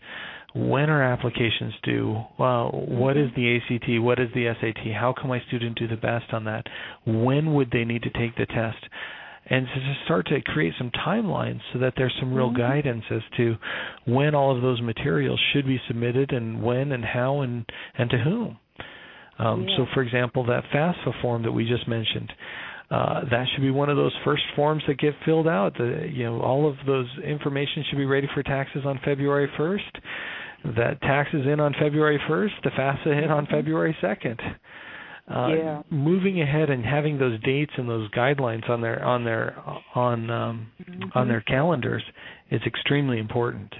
when 0.55 0.91
are 0.91 1.03
applications 1.03 1.75
due. 1.83 2.25
Well, 2.39 2.71
what 2.71 3.17
is 3.17 3.33
the 3.35 3.57
ACT? 3.57 3.99
What 4.01 4.19
is 4.19 4.33
the 4.33 4.49
SAT? 4.49 4.93
How 4.93 5.13
can 5.13 5.29
my 5.29 5.41
student 5.41 5.77
do 5.79 5.87
the 5.87 5.97
best 5.97 6.33
on 6.35 6.45
that? 6.45 6.69
When 7.05 7.55
would 7.55 7.71
they 7.71 7.85
need 7.85 8.03
to 8.03 8.11
take 8.11 8.35
the 8.37 8.47
test? 8.47 8.89
And 9.47 9.69
to 9.69 9.81
just 9.81 10.05
start 10.05 10.27
to 10.27 10.41
create 10.41 10.75
some 10.77 10.91
timelines 10.91 11.61
so 11.73 11.79
that 11.81 11.95
there's 11.97 12.15
some 12.15 12.33
real 12.35 12.51
Mhm. 12.51 12.57
guidance 12.57 13.05
as 13.11 13.23
to 13.37 13.59
when 14.05 14.35
all 14.35 14.51
of 14.51 14.63
those 14.63 14.81
materials 14.81 15.41
should 15.41 15.67
be 15.67 15.79
submitted 15.87 16.33
and 16.33 16.63
when 16.63 16.93
and 16.93 17.05
how 17.05 17.41
and 17.41 17.71
and 17.97 18.11
to 18.11 18.19
whom. 18.19 18.59
Um, 19.41 19.67
yeah. 19.67 19.77
So, 19.79 19.87
for 19.95 20.03
example, 20.03 20.45
that 20.47 20.65
FAFSA 20.75 21.21
form 21.23 21.43
that 21.45 21.53
we 21.53 21.65
just 21.67 21.89
mentioned, 21.89 22.31
uh, 22.91 23.21
that 23.31 23.47
should 23.53 23.63
be 23.63 23.71
one 23.71 23.89
of 23.89 23.97
those 23.97 24.13
first 24.25 24.43
forms 24.57 24.83
that 24.89 24.99
get 24.99 25.15
filled 25.25 25.49
out. 25.49 25.75
The, 25.79 26.09
you 26.13 26.25
know, 26.25 26.41
all 26.41 26.69
of 26.69 26.77
those 26.87 27.07
information 27.25 27.85
should 27.89 27.97
be 27.99 28.05
ready 28.05 28.29
for 28.35 28.43
taxes 28.43 28.83
on 28.85 28.99
February 29.05 29.49
1st. 29.59 30.75
That 30.77 31.01
taxes 31.01 31.47
in 31.51 31.59
on 31.61 31.73
February 31.81 32.21
1st, 32.29 32.51
the 32.65 32.71
FAFSA 32.71 33.21
hit 33.21 33.31
on 33.31 33.45
Mm-hmm. 33.47 33.55
February 33.55 33.97
2nd. 34.03 34.39
Uh, 35.31 35.49
yeah. 35.55 35.83
moving 35.91 36.41
ahead 36.43 36.71
and 36.71 36.85
having 36.85 37.17
those 37.17 37.41
dates 37.45 37.71
and 37.79 37.89
those 37.89 38.11
guidelines 38.11 38.69
on 38.69 38.81
their 38.81 39.01
on 39.05 39.23
their 39.25 39.57
on 39.95 40.29
um, 40.29 40.67
Mm-hmm. 40.83 41.17
on 41.17 41.29
their 41.29 41.41
calendars 41.43 42.03
is 42.51 42.61
extremely 42.67 43.19
important. 43.21 43.73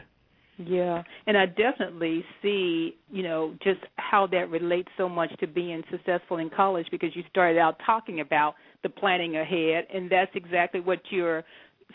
Yeah, 0.67 1.03
and 1.27 1.39
I 1.39 1.47
definitely 1.47 2.23
see, 2.43 2.97
you 3.11 3.23
know, 3.23 3.55
just 3.63 3.81
how 3.97 4.27
that 4.27 4.51
relates 4.51 4.89
so 4.99 5.09
much 5.09 5.31
to 5.41 5.47
being 5.47 5.83
successful 5.91 6.37
in 6.37 6.51
college 6.51 6.87
because 6.91 7.11
you 7.15 7.23
started 7.31 7.59
out 7.59 7.77
talking 7.87 8.21
about 8.21 8.55
the 8.83 8.91
planning 8.91 9.37
ahead, 9.37 9.87
and 9.93 10.11
that's 10.11 10.31
exactly 10.35 10.81
what 10.81 10.99
you're 11.11 11.45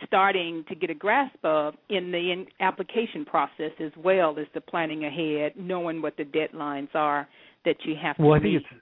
starting 0.05 0.65
to 0.67 0.75
get 0.75 0.89
a 0.89 0.93
grasp 0.93 1.37
of 1.43 1.75
in 1.89 2.11
the 2.11 2.31
in 2.31 2.45
application 2.59 3.23
process 3.23 3.71
as 3.79 3.91
well 4.03 4.37
as 4.39 4.47
the 4.53 4.61
planning 4.61 5.05
ahead, 5.05 5.53
knowing 5.57 6.01
what 6.01 6.17
the 6.17 6.23
deadlines 6.23 6.93
are 6.95 7.27
that 7.65 7.75
you 7.85 7.95
have 8.01 8.17
to 8.17 8.23
Well, 8.23 8.33
I 8.33 8.39
meet. 8.39 8.61
think 8.61 8.63
it's 8.71 8.81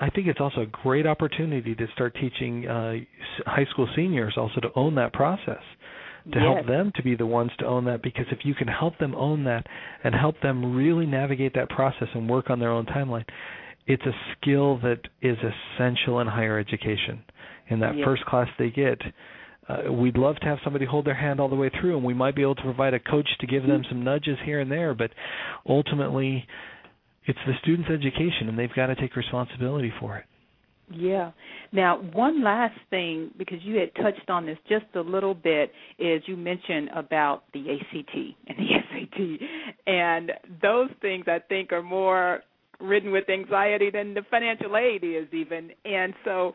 I 0.00 0.10
think 0.10 0.26
it's 0.26 0.40
also 0.40 0.62
a 0.62 0.66
great 0.66 1.06
opportunity 1.06 1.74
to 1.74 1.86
start 1.94 2.16
teaching 2.20 2.66
uh, 2.66 2.94
high 3.46 3.66
school 3.70 3.88
seniors 3.94 4.34
also 4.36 4.60
to 4.60 4.68
own 4.74 4.96
that 4.96 5.12
process, 5.12 5.62
to 6.32 6.38
help 6.40 6.66
them 6.66 6.90
to 6.96 7.02
be 7.02 7.14
the 7.14 7.26
ones 7.26 7.50
to 7.58 7.66
own 7.66 7.84
that. 7.84 8.02
Because 8.02 8.26
if 8.30 8.44
you 8.44 8.54
can 8.54 8.68
help 8.68 8.98
them 8.98 9.14
own 9.14 9.44
that 9.44 9.66
and 10.02 10.14
help 10.14 10.40
them 10.40 10.74
really 10.74 11.06
navigate 11.06 11.54
that 11.54 11.68
process 11.68 12.08
and 12.14 12.28
work 12.28 12.50
on 12.50 12.58
their 12.58 12.70
own 12.70 12.86
timeline, 12.86 13.24
it's 13.86 14.02
a 14.06 14.12
skill 14.32 14.78
that 14.78 15.00
is 15.20 15.36
essential 15.38 16.20
in 16.20 16.26
higher 16.26 16.58
education. 16.58 17.22
In 17.68 17.80
that 17.80 17.96
Yes. 17.96 18.04
first 18.04 18.24
class 18.24 18.48
they 18.58 18.70
get, 18.70 19.00
uh, 19.68 19.92
we'd 19.92 20.18
love 20.18 20.38
to 20.40 20.46
have 20.46 20.60
somebody 20.62 20.84
hold 20.84 21.04
their 21.04 21.14
hand 21.14 21.40
all 21.40 21.48
the 21.48 21.56
way 21.56 21.70
through, 21.70 21.96
and 21.96 22.04
we 22.04 22.14
might 22.14 22.34
be 22.34 22.42
able 22.42 22.54
to 22.54 22.62
provide 22.62 22.94
a 22.94 22.98
coach 22.98 23.28
to 23.38 23.46
give 23.46 23.66
them 23.66 23.84
some 23.84 24.02
nudges 24.02 24.38
here 24.44 24.60
and 24.60 24.70
there. 24.70 24.94
But 24.94 25.12
ultimately, 25.66 26.46
it's 27.26 27.38
the 27.46 27.54
student's 27.62 27.90
education, 27.90 28.48
and 28.48 28.58
they've 28.58 28.74
got 28.74 28.86
to 28.86 28.94
take 28.94 29.16
responsibility 29.16 29.90
for 30.00 30.16
it. 30.18 30.24
Yeah. 30.92 31.32
Now, 31.72 32.00
one 32.12 32.42
last 32.44 32.78
thing, 32.90 33.30
because 33.38 33.58
you 33.62 33.76
had 33.76 33.94
touched 33.94 34.28
on 34.28 34.46
this 34.46 34.58
just 34.68 34.84
a 34.94 35.00
little 35.00 35.34
bit, 35.34 35.72
is 35.98 36.22
you 36.26 36.36
mentioned 36.36 36.90
about 36.94 37.44
the 37.52 37.60
ACT 37.70 38.14
and 38.46 38.58
the 38.58 38.68
SAT. 38.90 39.48
And 39.86 40.32
those 40.62 40.90
things 41.00 41.24
I 41.26 41.38
think 41.48 41.72
are 41.72 41.82
more 41.82 42.40
ridden 42.80 43.12
with 43.12 43.28
anxiety 43.30 43.90
than 43.90 44.14
the 44.14 44.22
financial 44.30 44.76
aid 44.76 45.04
is, 45.04 45.26
even. 45.32 45.70
And 45.84 46.12
so, 46.24 46.52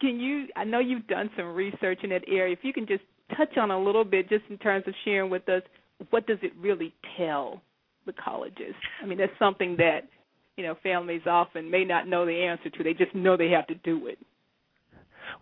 can 0.00 0.20
you, 0.20 0.46
I 0.56 0.64
know 0.64 0.78
you've 0.78 1.06
done 1.06 1.30
some 1.36 1.46
research 1.54 2.00
in 2.02 2.10
that 2.10 2.22
area, 2.28 2.52
if 2.52 2.60
you 2.62 2.72
can 2.72 2.86
just 2.86 3.02
touch 3.36 3.56
on 3.56 3.70
a 3.70 3.80
little 3.80 4.04
bit, 4.04 4.28
just 4.28 4.44
in 4.50 4.58
terms 4.58 4.84
of 4.86 4.94
sharing 5.04 5.30
with 5.30 5.48
us, 5.48 5.62
what 6.10 6.26
does 6.26 6.38
it 6.42 6.52
really 6.58 6.92
tell 7.16 7.62
the 8.06 8.12
colleges? 8.12 8.74
I 9.02 9.06
mean, 9.06 9.18
that's 9.18 9.32
something 9.38 9.76
that 9.76 10.08
you 10.56 10.64
know 10.64 10.76
families 10.82 11.22
often 11.26 11.70
may 11.70 11.84
not 11.84 12.08
know 12.08 12.26
the 12.26 12.44
answer 12.44 12.70
to. 12.70 12.84
They 12.84 12.94
just 12.94 13.14
know 13.14 13.36
they 13.36 13.50
have 13.50 13.66
to 13.68 13.74
do 13.76 14.06
it. 14.06 14.18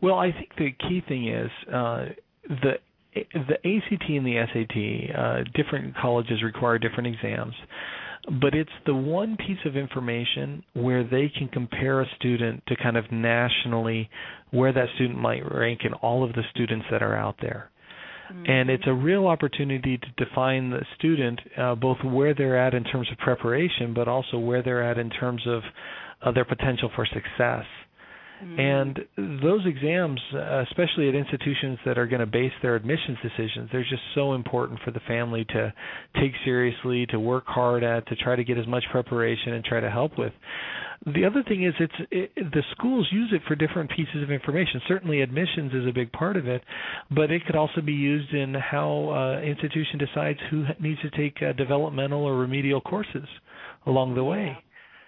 Well, 0.01 0.19
I 0.19 0.33
think 0.33 0.51
the 0.57 0.71
key 0.89 1.03
thing 1.07 1.29
is 1.29 1.51
uh, 1.73 2.07
the 2.49 2.75
the 3.15 3.55
ACT 3.55 4.09
and 4.09 4.27
the 4.27 4.45
SAT. 4.53 5.19
Uh, 5.19 5.45
different 5.55 5.97
colleges 5.97 6.43
require 6.43 6.79
different 6.79 7.09
exams, 7.09 7.55
but 8.41 8.55
it's 8.55 8.71
the 8.87 8.95
one 8.95 9.37
piece 9.37 9.59
of 9.65 9.77
information 9.77 10.63
where 10.75 11.05
they 11.05 11.31
can 11.37 11.49
compare 11.49 12.01
a 12.01 12.07
student 12.17 12.63
to 12.69 12.77
kind 12.77 12.97
of 12.97 13.11
nationally 13.11 14.09
where 14.51 14.73
that 14.73 14.87
student 14.95 15.19
might 15.19 15.43
rank 15.53 15.81
in 15.85 15.95
all 15.95 16.25
of 16.25 16.33
the 16.35 16.43
students 16.51 16.87
that 16.91 17.03
are 17.03 17.17
out 17.17 17.37
there. 17.41 17.71
And 18.31 18.71
it's 18.71 18.85
a 18.87 18.93
real 18.93 19.27
opportunity 19.27 19.99
to 19.99 20.25
define 20.25 20.71
the 20.71 20.85
student 20.99 21.41
uh, 21.57 21.75
both 21.75 21.99
where 22.05 22.35
they're 22.35 22.59
at 22.59 22.75
in 22.75 22.85
terms 22.85 23.09
of 23.11 23.19
preparation, 23.19 23.95
but 23.95 24.09
also 24.09 24.39
where 24.39 24.63
they're 24.63 24.83
at 24.83 24.99
in 24.99 25.11
terms 25.11 25.43
of 25.47 25.63
uh, 26.23 26.33
their 26.33 26.45
potential 26.45 26.91
for 26.95 27.07
success. 27.07 27.65
And 28.41 28.99
those 29.17 29.67
exams, 29.67 30.21
especially 30.69 31.09
at 31.09 31.15
institutions 31.15 31.79
that 31.85 31.99
are 31.99 32.07
going 32.07 32.21
to 32.21 32.27
base 32.27 32.53
their 32.63 32.77
admissions 32.77 33.19
decisions, 33.23 33.69
they're 33.73 33.83
just 33.83 34.03
so 34.15 34.35
important 34.35 34.81
for 34.85 34.91
the 34.93 35.01
family 35.01 35.45
to 35.47 35.73
take 36.21 36.33
seriously, 36.45 37.07
to 37.07 37.19
work 37.19 37.45
hard 37.47 37.83
at, 37.83 38.07
to 38.09 38.17
try 38.17 38.37
to 38.37 38.45
get 38.45 38.59
as 38.59 38.67
much 38.67 38.85
preparation 38.93 39.55
and 39.55 39.65
try 39.65 39.81
to 39.81 39.91
help 39.91 40.19
with. 40.19 40.33
The 41.07 41.25
other 41.25 41.45
thing 41.45 41.65
is, 41.65 41.75
it's 41.79 41.93
it, 42.11 42.33
the 42.35 42.63
schools 42.73 43.09
use 43.13 43.33
it 43.33 43.43
for 43.47 43.55
different 43.55 43.91
pieces 43.91 44.23
of 44.23 44.31
information. 44.31 44.81
Certainly, 44.89 45.21
admissions 45.21 45.73
is 45.73 45.87
a 45.87 45.93
big 45.93 46.11
part 46.13 46.37
of 46.37 46.49
it, 46.49 46.63
but 47.11 47.31
it 47.31 47.47
could 47.47 47.55
also 47.55 47.81
be 47.81 47.93
used 47.93 48.35
in 48.35 48.55
how 48.55 49.11
uh, 49.11 49.41
institution 49.41 49.99
decides 49.99 50.39
who 50.51 50.65
needs 50.81 51.01
to 51.03 51.11
take 51.11 51.41
uh, 51.41 51.53
developmental 51.53 52.25
or 52.25 52.37
remedial 52.37 52.81
courses 52.81 53.29
along 53.87 54.17
the 54.17 54.25
way. 54.25 54.59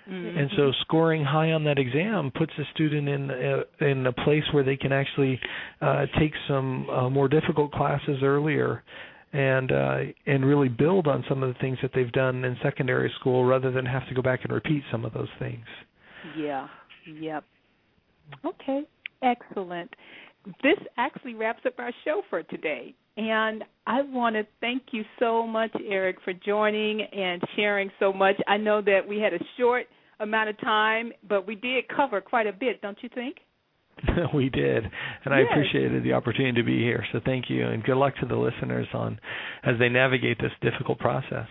Mm-hmm. 0.08 0.38
And 0.38 0.50
so 0.56 0.72
scoring 0.80 1.24
high 1.24 1.52
on 1.52 1.64
that 1.64 1.78
exam 1.78 2.32
puts 2.34 2.52
a 2.58 2.64
student 2.74 3.08
in 3.08 3.30
a, 3.30 3.84
in 3.84 4.06
a 4.06 4.12
place 4.12 4.42
where 4.52 4.64
they 4.64 4.76
can 4.76 4.92
actually 4.92 5.38
uh, 5.80 6.06
take 6.18 6.32
some 6.48 6.88
uh, 6.88 7.10
more 7.10 7.28
difficult 7.28 7.72
classes 7.72 8.18
earlier 8.22 8.82
and 9.32 9.70
uh, 9.70 9.98
and 10.26 10.44
really 10.44 10.68
build 10.68 11.06
on 11.06 11.24
some 11.28 11.42
of 11.42 11.52
the 11.52 11.60
things 11.60 11.78
that 11.82 11.92
they've 11.94 12.10
done 12.12 12.44
in 12.44 12.56
secondary 12.62 13.12
school 13.20 13.44
rather 13.44 13.70
than 13.70 13.86
have 13.86 14.06
to 14.08 14.14
go 14.14 14.22
back 14.22 14.40
and 14.42 14.52
repeat 14.52 14.82
some 14.90 15.04
of 15.04 15.12
those 15.12 15.28
things. 15.38 15.64
Yeah. 16.36 16.66
Yep. 17.06 17.44
Okay. 18.44 18.82
Excellent. 19.22 19.90
This 20.62 20.78
actually 20.96 21.34
wraps 21.34 21.60
up 21.66 21.74
our 21.78 21.92
show 22.04 22.22
for 22.30 22.42
today. 22.42 22.94
And 23.20 23.64
I 23.86 24.00
want 24.00 24.34
to 24.36 24.46
thank 24.62 24.82
you 24.92 25.04
so 25.18 25.46
much, 25.46 25.70
Eric, 25.86 26.16
for 26.24 26.32
joining 26.32 27.02
and 27.02 27.42
sharing 27.54 27.90
so 28.00 28.14
much. 28.14 28.36
I 28.48 28.56
know 28.56 28.80
that 28.80 29.00
we 29.06 29.18
had 29.18 29.34
a 29.34 29.44
short 29.58 29.84
amount 30.20 30.48
of 30.48 30.58
time, 30.60 31.12
but 31.28 31.46
we 31.46 31.54
did 31.54 31.84
cover 31.94 32.22
quite 32.22 32.46
a 32.46 32.52
bit, 32.52 32.80
don't 32.80 32.96
you 33.02 33.10
think? 33.14 33.36
we 34.34 34.48
did, 34.48 34.84
and 35.26 35.34
I 35.34 35.40
appreciated 35.40 36.02
the 36.02 36.14
opportunity 36.14 36.58
to 36.62 36.64
be 36.64 36.78
here. 36.78 37.04
So 37.12 37.20
thank 37.22 37.50
you, 37.50 37.68
and 37.68 37.84
good 37.84 37.96
luck 37.96 38.14
to 38.22 38.26
the 38.26 38.36
listeners 38.36 38.86
on 38.94 39.20
as 39.64 39.74
they 39.78 39.90
navigate 39.90 40.38
this 40.38 40.52
difficult 40.62 40.98
process. 40.98 41.46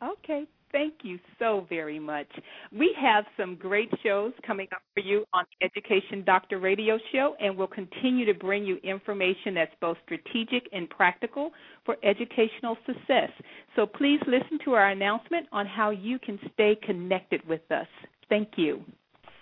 Okay. 0.00 0.44
Thank 0.72 0.94
you 1.02 1.18
so 1.38 1.66
very 1.68 1.98
much. 1.98 2.28
We 2.70 2.94
have 3.00 3.24
some 3.36 3.56
great 3.56 3.90
shows 4.04 4.32
coming 4.46 4.68
up 4.72 4.82
for 4.94 5.00
you 5.00 5.24
on 5.32 5.44
the 5.60 5.66
Education 5.66 6.22
Doctor 6.24 6.60
Radio 6.60 6.96
Show, 7.12 7.34
and 7.40 7.56
we'll 7.56 7.66
continue 7.66 8.24
to 8.26 8.34
bring 8.34 8.64
you 8.64 8.76
information 8.84 9.54
that's 9.54 9.74
both 9.80 9.96
strategic 10.04 10.68
and 10.72 10.88
practical 10.88 11.50
for 11.84 11.96
educational 12.04 12.76
success. 12.86 13.30
So 13.74 13.84
please 13.84 14.20
listen 14.28 14.58
to 14.64 14.74
our 14.74 14.90
announcement 14.90 15.46
on 15.50 15.66
how 15.66 15.90
you 15.90 16.20
can 16.20 16.38
stay 16.54 16.76
connected 16.84 17.46
with 17.48 17.62
us. 17.72 17.88
Thank 18.28 18.50
you. 18.56 18.84